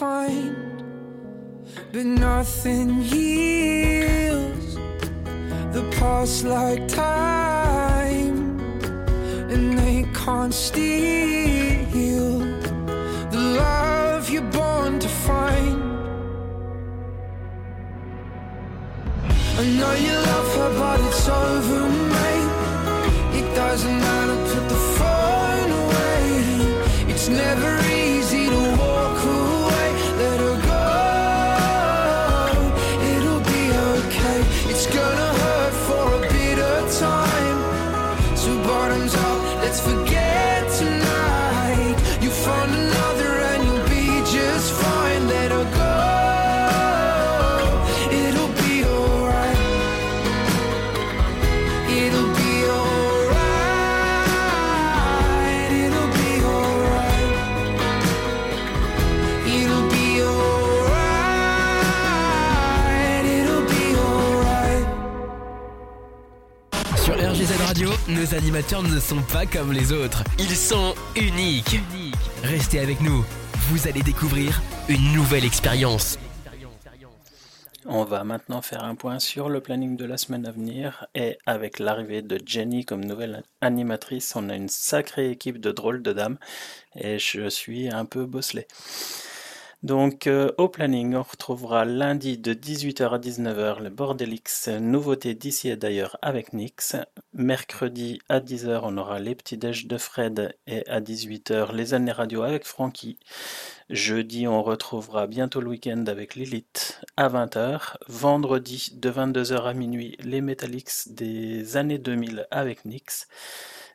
[0.00, 0.56] find.
[1.92, 4.76] But nothing heals
[5.76, 8.58] the past like time,
[9.52, 12.38] and they can't steal
[13.34, 15.82] the love you're born to find.
[19.60, 21.82] I know you love her, but it's over,
[22.14, 22.52] mate.
[23.38, 26.22] It doesn't matter, put the phone away.
[27.12, 27.89] It's never
[68.20, 70.22] nos animateurs ne sont pas comme les autres.
[70.38, 71.80] Ils sont uniques.
[72.42, 73.24] Restez avec nous.
[73.70, 74.60] Vous allez découvrir
[74.90, 76.18] une nouvelle expérience.
[77.86, 81.38] On va maintenant faire un point sur le planning de la semaine à venir et
[81.46, 86.12] avec l'arrivée de Jenny comme nouvelle animatrice, on a une sacrée équipe de drôles de
[86.12, 86.36] dames
[86.96, 88.66] et je suis un peu bosselé.
[89.82, 95.70] Donc euh, au planning, on retrouvera lundi de 18h à 19h le Bordelix, nouveauté d'ici
[95.70, 96.96] et d'ailleurs avec Nix.
[97.32, 102.12] Mercredi à 10h, on aura les petits déj de Fred et à 18h les années
[102.12, 103.18] radio avec Francky.
[103.88, 107.96] Jeudi, on retrouvera bientôt le week-end avec Lilith à 20h.
[108.06, 113.28] Vendredi, de 22h à minuit, les Metallics des années 2000 avec Nix.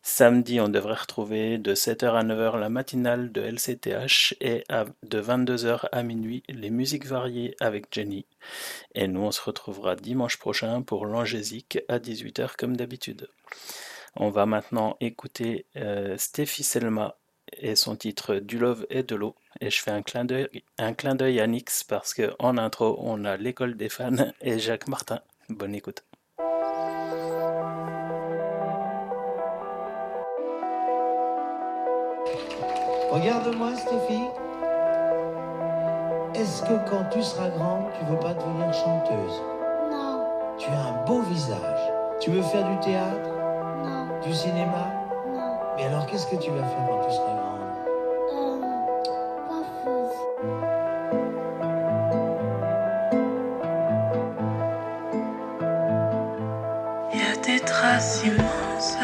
[0.08, 4.64] Samedi, on devrait retrouver de 7h à 9h la matinale de LCTH et
[5.02, 8.28] de 22h à minuit les musiques variées avec Jenny.
[8.94, 13.30] Et nous, on se retrouvera dimanche prochain pour l'Angésique à 18h comme d'habitude.
[14.16, 17.18] On va maintenant écouter euh, Stéphie Selma
[17.58, 19.36] et son titre Du Love et de l'eau.
[19.60, 23.26] Et je fais un clin d'œil, un clin d'œil à Nix parce qu'en intro, on
[23.26, 25.22] a l'école des fans et Jacques Martin.
[25.50, 26.04] Bonne écoute.
[33.16, 34.28] Regarde-moi, Stéphie.
[36.34, 39.42] Est-ce que quand tu seras grande, tu veux pas devenir chanteuse?
[39.90, 40.26] Non,
[40.58, 41.94] Tu as un beau visage.
[42.20, 43.30] Tu veux faire du théâtre?
[43.86, 44.92] Non, Du cinéma?
[45.34, 45.54] Non.
[45.78, 47.62] Mais alors, qu'est-ce que tu vas faire quand tu seras grande?
[48.34, 49.76] Euh.
[57.14, 58.98] Il y a des traces immenses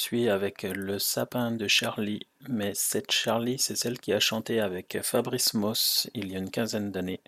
[0.00, 4.98] poursuit avec Le sapin de Charlie, mais cette Charlie, c'est celle qui a chanté avec
[5.02, 7.20] Fabrice Moss il y a une quinzaine d'années.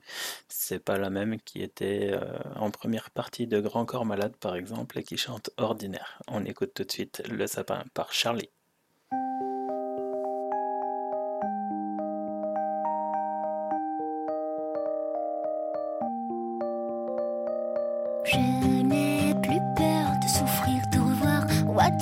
[0.49, 4.57] C'est pas la même qui était euh, en première partie de Grand Corps Malade, par
[4.57, 6.19] exemple, et qui chante Ordinaire.
[6.29, 8.49] On écoute tout de suite Le sapin par Charlie.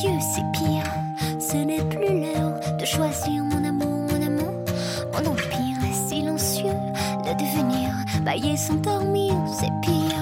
[0.02, 0.82] C'est pire.
[1.38, 4.54] Ce n'est plus l'heure de choisir mon amour, mon amour.
[5.12, 6.80] Mon empire est silencieux.
[7.26, 7.90] de devenir,
[8.22, 10.19] bailler sans dormir, c'est pire.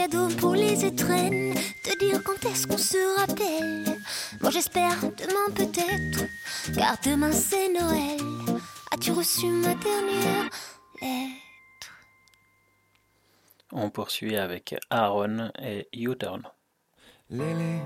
[0.00, 1.54] Cadeau pour les étrennes,
[1.84, 3.98] te dire quand est-ce qu'on se rappelle.
[4.40, 6.24] Moi j'espère demain peut-être,
[6.74, 8.20] car demain c'est Noël.
[8.92, 10.48] As-tu reçu ma dernière
[11.02, 11.92] lettre?
[13.72, 16.42] On poursuit avec Aaron et U-Turn.
[17.28, 17.80] Lily,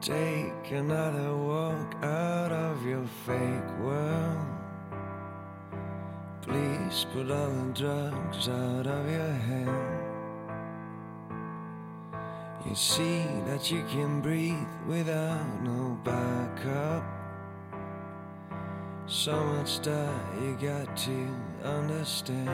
[0.00, 4.61] take another walk out of your fake world.
[6.42, 10.02] Please put all the drugs out of your head.
[12.68, 17.04] You see that you can breathe without no backup.
[19.06, 21.28] So much that you got to
[21.64, 22.48] understand.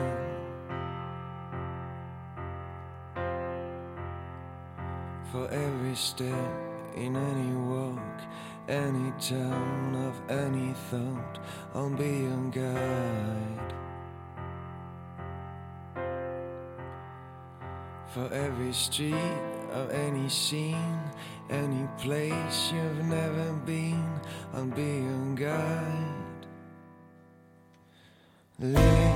[5.33, 6.51] For every step
[6.95, 8.21] in any walk,
[8.69, 11.39] any town of any thought,
[11.75, 13.73] I'll be your guide.
[18.13, 19.15] For every street
[19.73, 21.01] of any scene,
[21.49, 24.21] any place you've never been,
[24.53, 26.47] I'll be your guide.
[28.59, 29.15] Lily,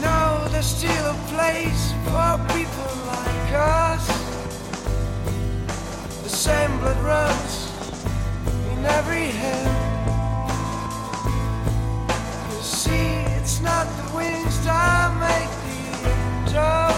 [0.00, 4.27] no, there's still a place for people like us.
[6.38, 7.66] Same blood runs
[8.70, 9.74] in every hand.
[12.52, 15.80] You see, it's not the wings that make the
[16.14, 16.94] angel.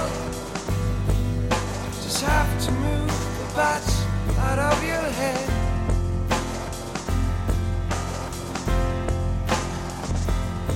[2.02, 3.08] Just have to move
[3.38, 4.04] the bats
[4.40, 5.48] out of your head.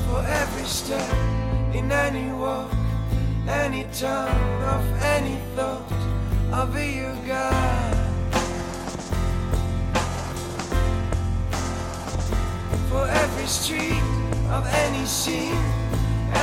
[0.08, 1.12] For every step
[1.74, 2.72] in any walk,
[3.46, 5.92] any turn of any thought,
[6.50, 7.14] I'll be your
[13.44, 14.02] every street
[14.48, 15.64] of any scene,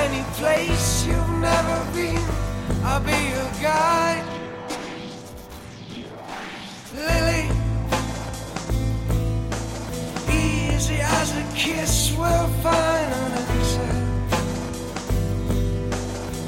[0.03, 2.23] any place you've never been,
[2.83, 4.23] I'll be your guide.
[6.93, 7.49] Lily,
[10.29, 13.93] easy as a kiss, we'll find an answer.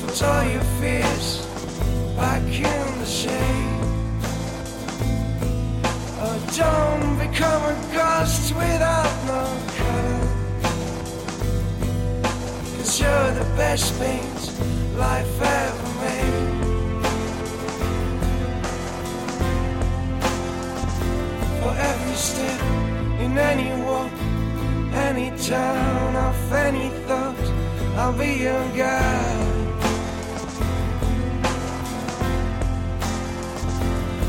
[0.05, 1.47] Put all your fears
[2.15, 3.81] back in the shade.
[6.21, 9.02] Oh, don't become a ghost without
[13.03, 14.41] You're the best paint
[14.97, 16.63] life ever made.
[21.59, 22.61] For every step
[23.19, 24.11] in any walk,
[25.07, 27.45] any town of any thought,
[27.97, 29.53] I'll be your guide.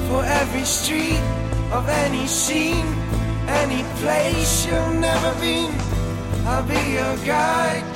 [0.09, 1.25] For every street
[1.71, 2.89] of any scene,
[3.47, 5.73] any place you've never been,
[6.45, 7.94] I'll be your guide.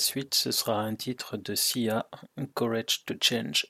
[0.00, 2.06] La suite, ce sera un titre de Sia,
[2.54, 3.66] Courage to Change.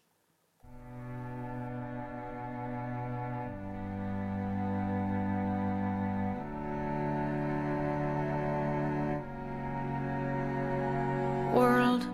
[11.52, 12.06] World,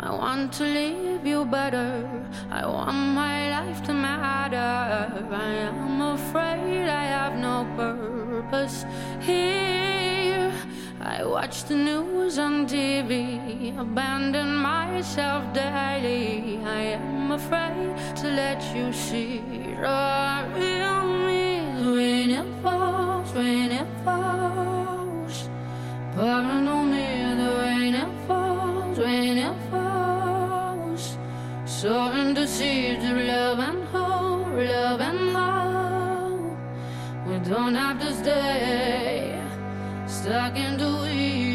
[0.00, 2.06] I want to leave you better.
[2.50, 3.51] I want my
[11.32, 13.16] watch the news on TV,
[13.78, 16.60] abandon myself daily.
[16.62, 19.72] I am afraid to let you see the
[20.52, 21.46] real me
[21.96, 25.48] when it falls, when it falls.
[26.14, 27.08] Paranoid me
[27.40, 31.16] the rain it falls, when it falls.
[31.64, 36.56] Sorting to see the love and hope, love and love,
[37.26, 39.21] We don't have to stay
[40.22, 41.51] stuck in the weeds.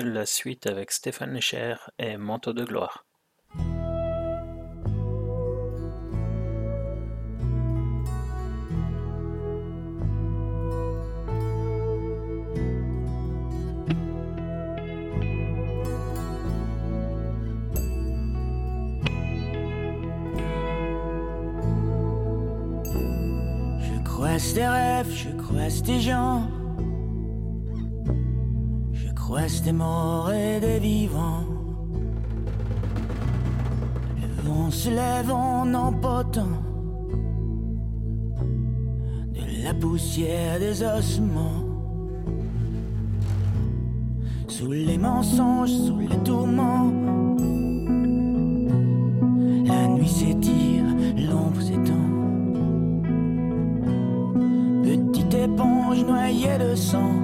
[0.00, 3.04] la suite avec Stéphane Escher et Manteau de gloire?
[23.80, 26.61] Je croise des rêves, je croise des gens.
[29.32, 31.46] Ouest des mort et des vivants.
[34.20, 36.58] Le vent se lève en empotant
[39.32, 41.64] de la poussière des ossements.
[44.48, 46.92] Sous les mensonges, sous les tourments,
[49.64, 50.84] la nuit s'étire,
[51.16, 52.06] l'ombre s'étend.
[54.82, 57.21] Petite éponge noyée de sang.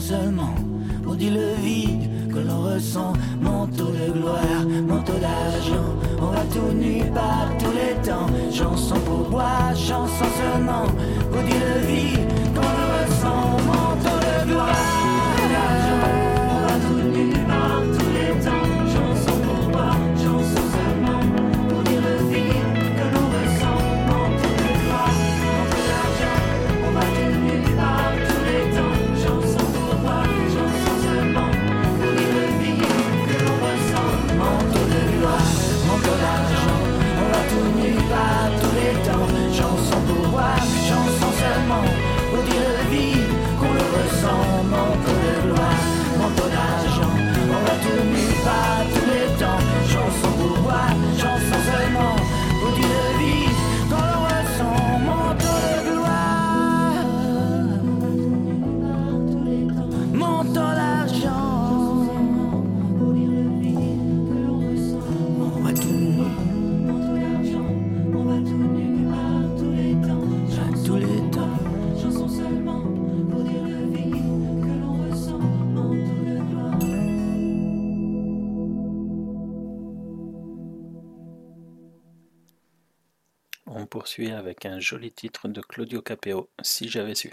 [0.00, 0.54] seulement,
[1.04, 1.71] maudit le vide.
[84.12, 87.32] poursuit avec un joli titre de Claudio Capeo, Si j'avais su.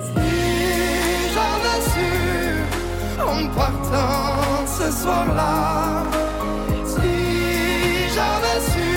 [0.00, 0.12] Si
[1.34, 2.10] j'avais su
[3.20, 6.04] en partant ce soir-là,
[6.84, 7.14] si
[8.14, 8.92] j'avais su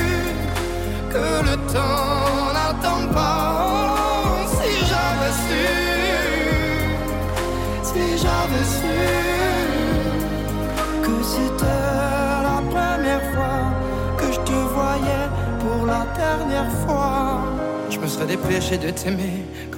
[1.10, 5.66] que le temps n'attend pas, si j'avais su,
[7.84, 9.00] si j'avais su
[11.04, 11.88] que c'était
[12.50, 13.62] la première fois
[14.18, 15.28] que je te voyais
[15.60, 17.42] pour la dernière fois?
[17.90, 19.44] Je me serais dépêché de t'aimer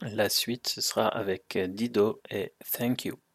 [0.00, 3.27] La suite, ce sera avec Dido et Thank You.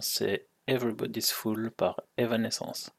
[0.00, 2.90] c'est Everybody's Fool par Evanescence.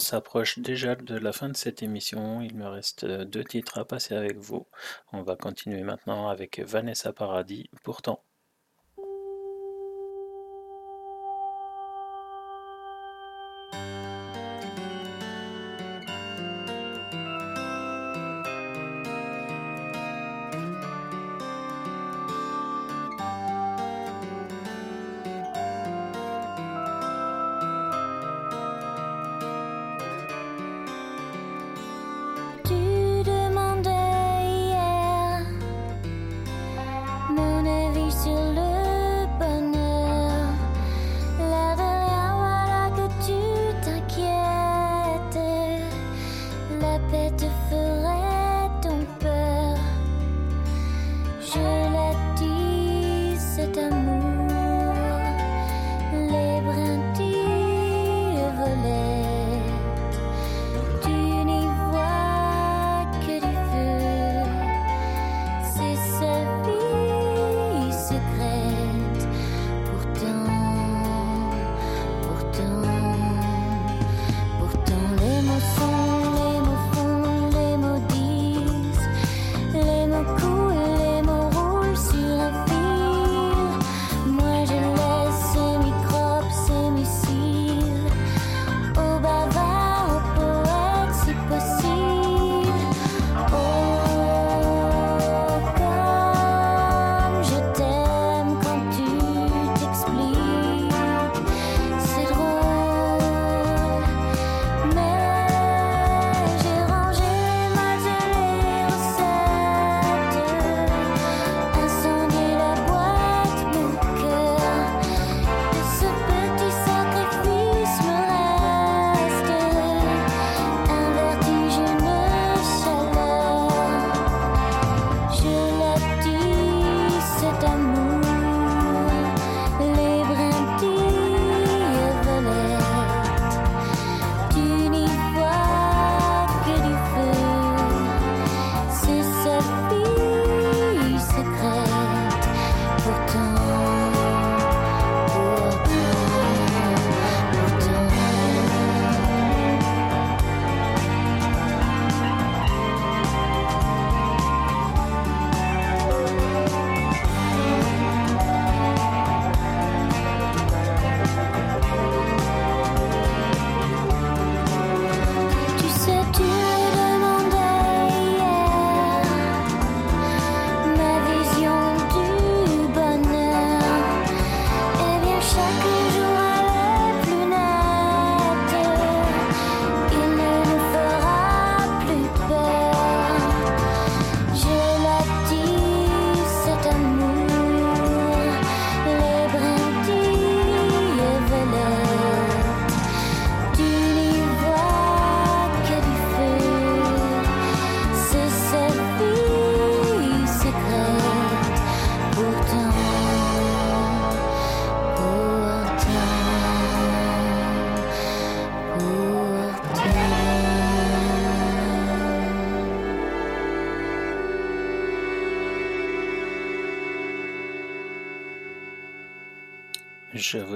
[0.00, 2.40] On s'approche déjà de la fin de cette émission.
[2.40, 4.66] Il me reste euh, deux titres à passer avec vous.
[5.12, 8.19] On va continuer maintenant avec Vanessa Paradis, pourtant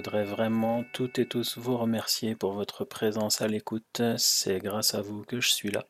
[0.04, 4.02] voudrais vraiment toutes et tous vous remercier pour votre présence à l'écoute.
[4.18, 5.86] C'est grâce à vous que je suis là.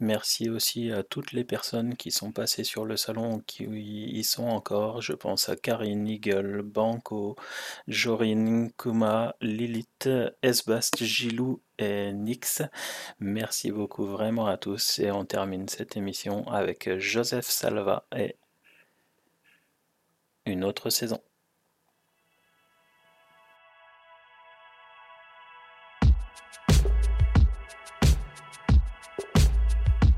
[0.00, 4.24] Merci aussi à toutes les personnes qui sont passées sur le salon ou qui y
[4.24, 5.02] sont encore.
[5.02, 7.36] Je pense à Karine, Eagle, Banco,
[7.86, 10.08] Jorine, Kuma, Lilith,
[10.42, 12.60] Esbast, Gilou et Nix.
[13.20, 18.34] Merci beaucoup vraiment à tous et on termine cette émission avec Joseph Salva et
[20.44, 21.20] une autre saison.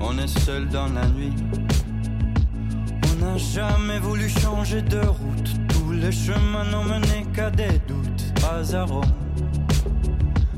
[0.00, 1.32] On est seul dans la nuit.
[3.10, 5.50] On n'a jamais voulu changer de route.
[5.68, 8.32] Tous les chemins n'ont mené qu'à des doutes.
[8.88, 9.04] Rome.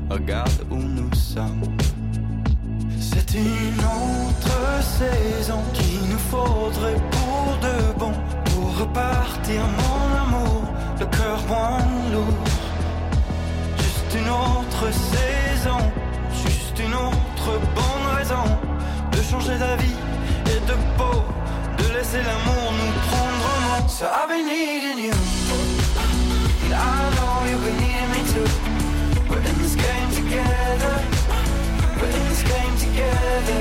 [0.09, 1.63] Regarde où nous sommes.
[2.99, 8.13] C'est une autre saison qu'il nous faudrait pour de bon.
[8.45, 10.63] Pour repartir, mon amour,
[10.99, 11.79] le cœur moins
[12.11, 12.43] lourd.
[13.77, 15.79] Juste une autre saison,
[16.45, 18.71] juste une autre bonne raison
[19.31, 19.95] changer d'avis
[20.45, 21.23] et de peau,
[21.77, 23.87] de laisser l'amour nous prendre en main.
[23.87, 25.13] So I've been needing you,
[26.65, 28.49] and I know you've been needing me too.
[29.29, 30.95] We're in this game together,
[31.97, 33.59] we're in this game together,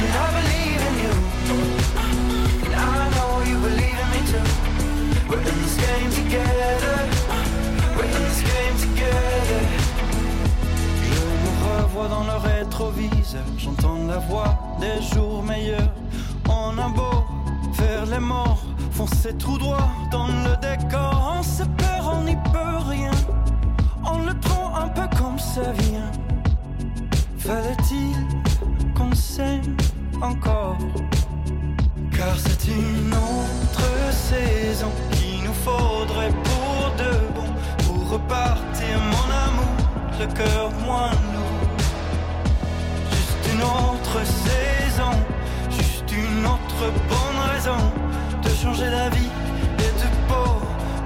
[0.00, 1.14] and I believe in you,
[2.64, 4.46] and I know you believe in me too.
[5.28, 6.96] We're in this game together,
[7.96, 9.83] we're in this game together.
[12.10, 15.92] Dans le rétroviseur, j'entends la voix des jours meilleurs.
[16.48, 17.24] On a beau
[17.72, 21.36] faire les morts, foncer tout droit dans le décor.
[21.38, 23.10] On se perd, on n'y peut rien.
[24.04, 26.10] On le prend un peu comme ça vient.
[27.38, 28.14] Fallait-il
[28.94, 29.76] qu'on s'aime
[30.20, 30.78] encore?
[32.14, 37.50] Car c'est une autre saison qu'il nous faudrait pour de bon.
[37.86, 39.76] Pour repartir, mon amour,
[40.20, 41.43] le cœur moins lourd.
[43.54, 45.12] Une autre saison,
[45.70, 47.78] juste une autre bonne raison
[48.42, 49.30] de changer d'avis
[49.78, 50.60] et de peau,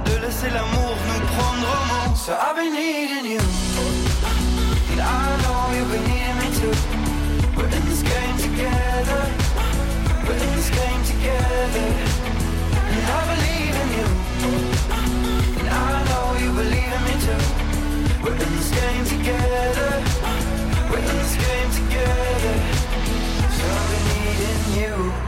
[0.06, 2.16] de laisser l'amour nous prendre au mot.
[2.16, 3.40] So I've been needing you,
[4.92, 6.74] and I know you've been needing me too.
[7.54, 9.22] We're in this game together,
[10.24, 11.86] we're in this game together,
[12.94, 14.08] and I believe in you,
[15.60, 17.42] and I know you believe in me too.
[18.24, 20.27] We're in this game together.
[20.90, 22.54] We're in this game together.
[23.56, 25.27] So I've been needing you.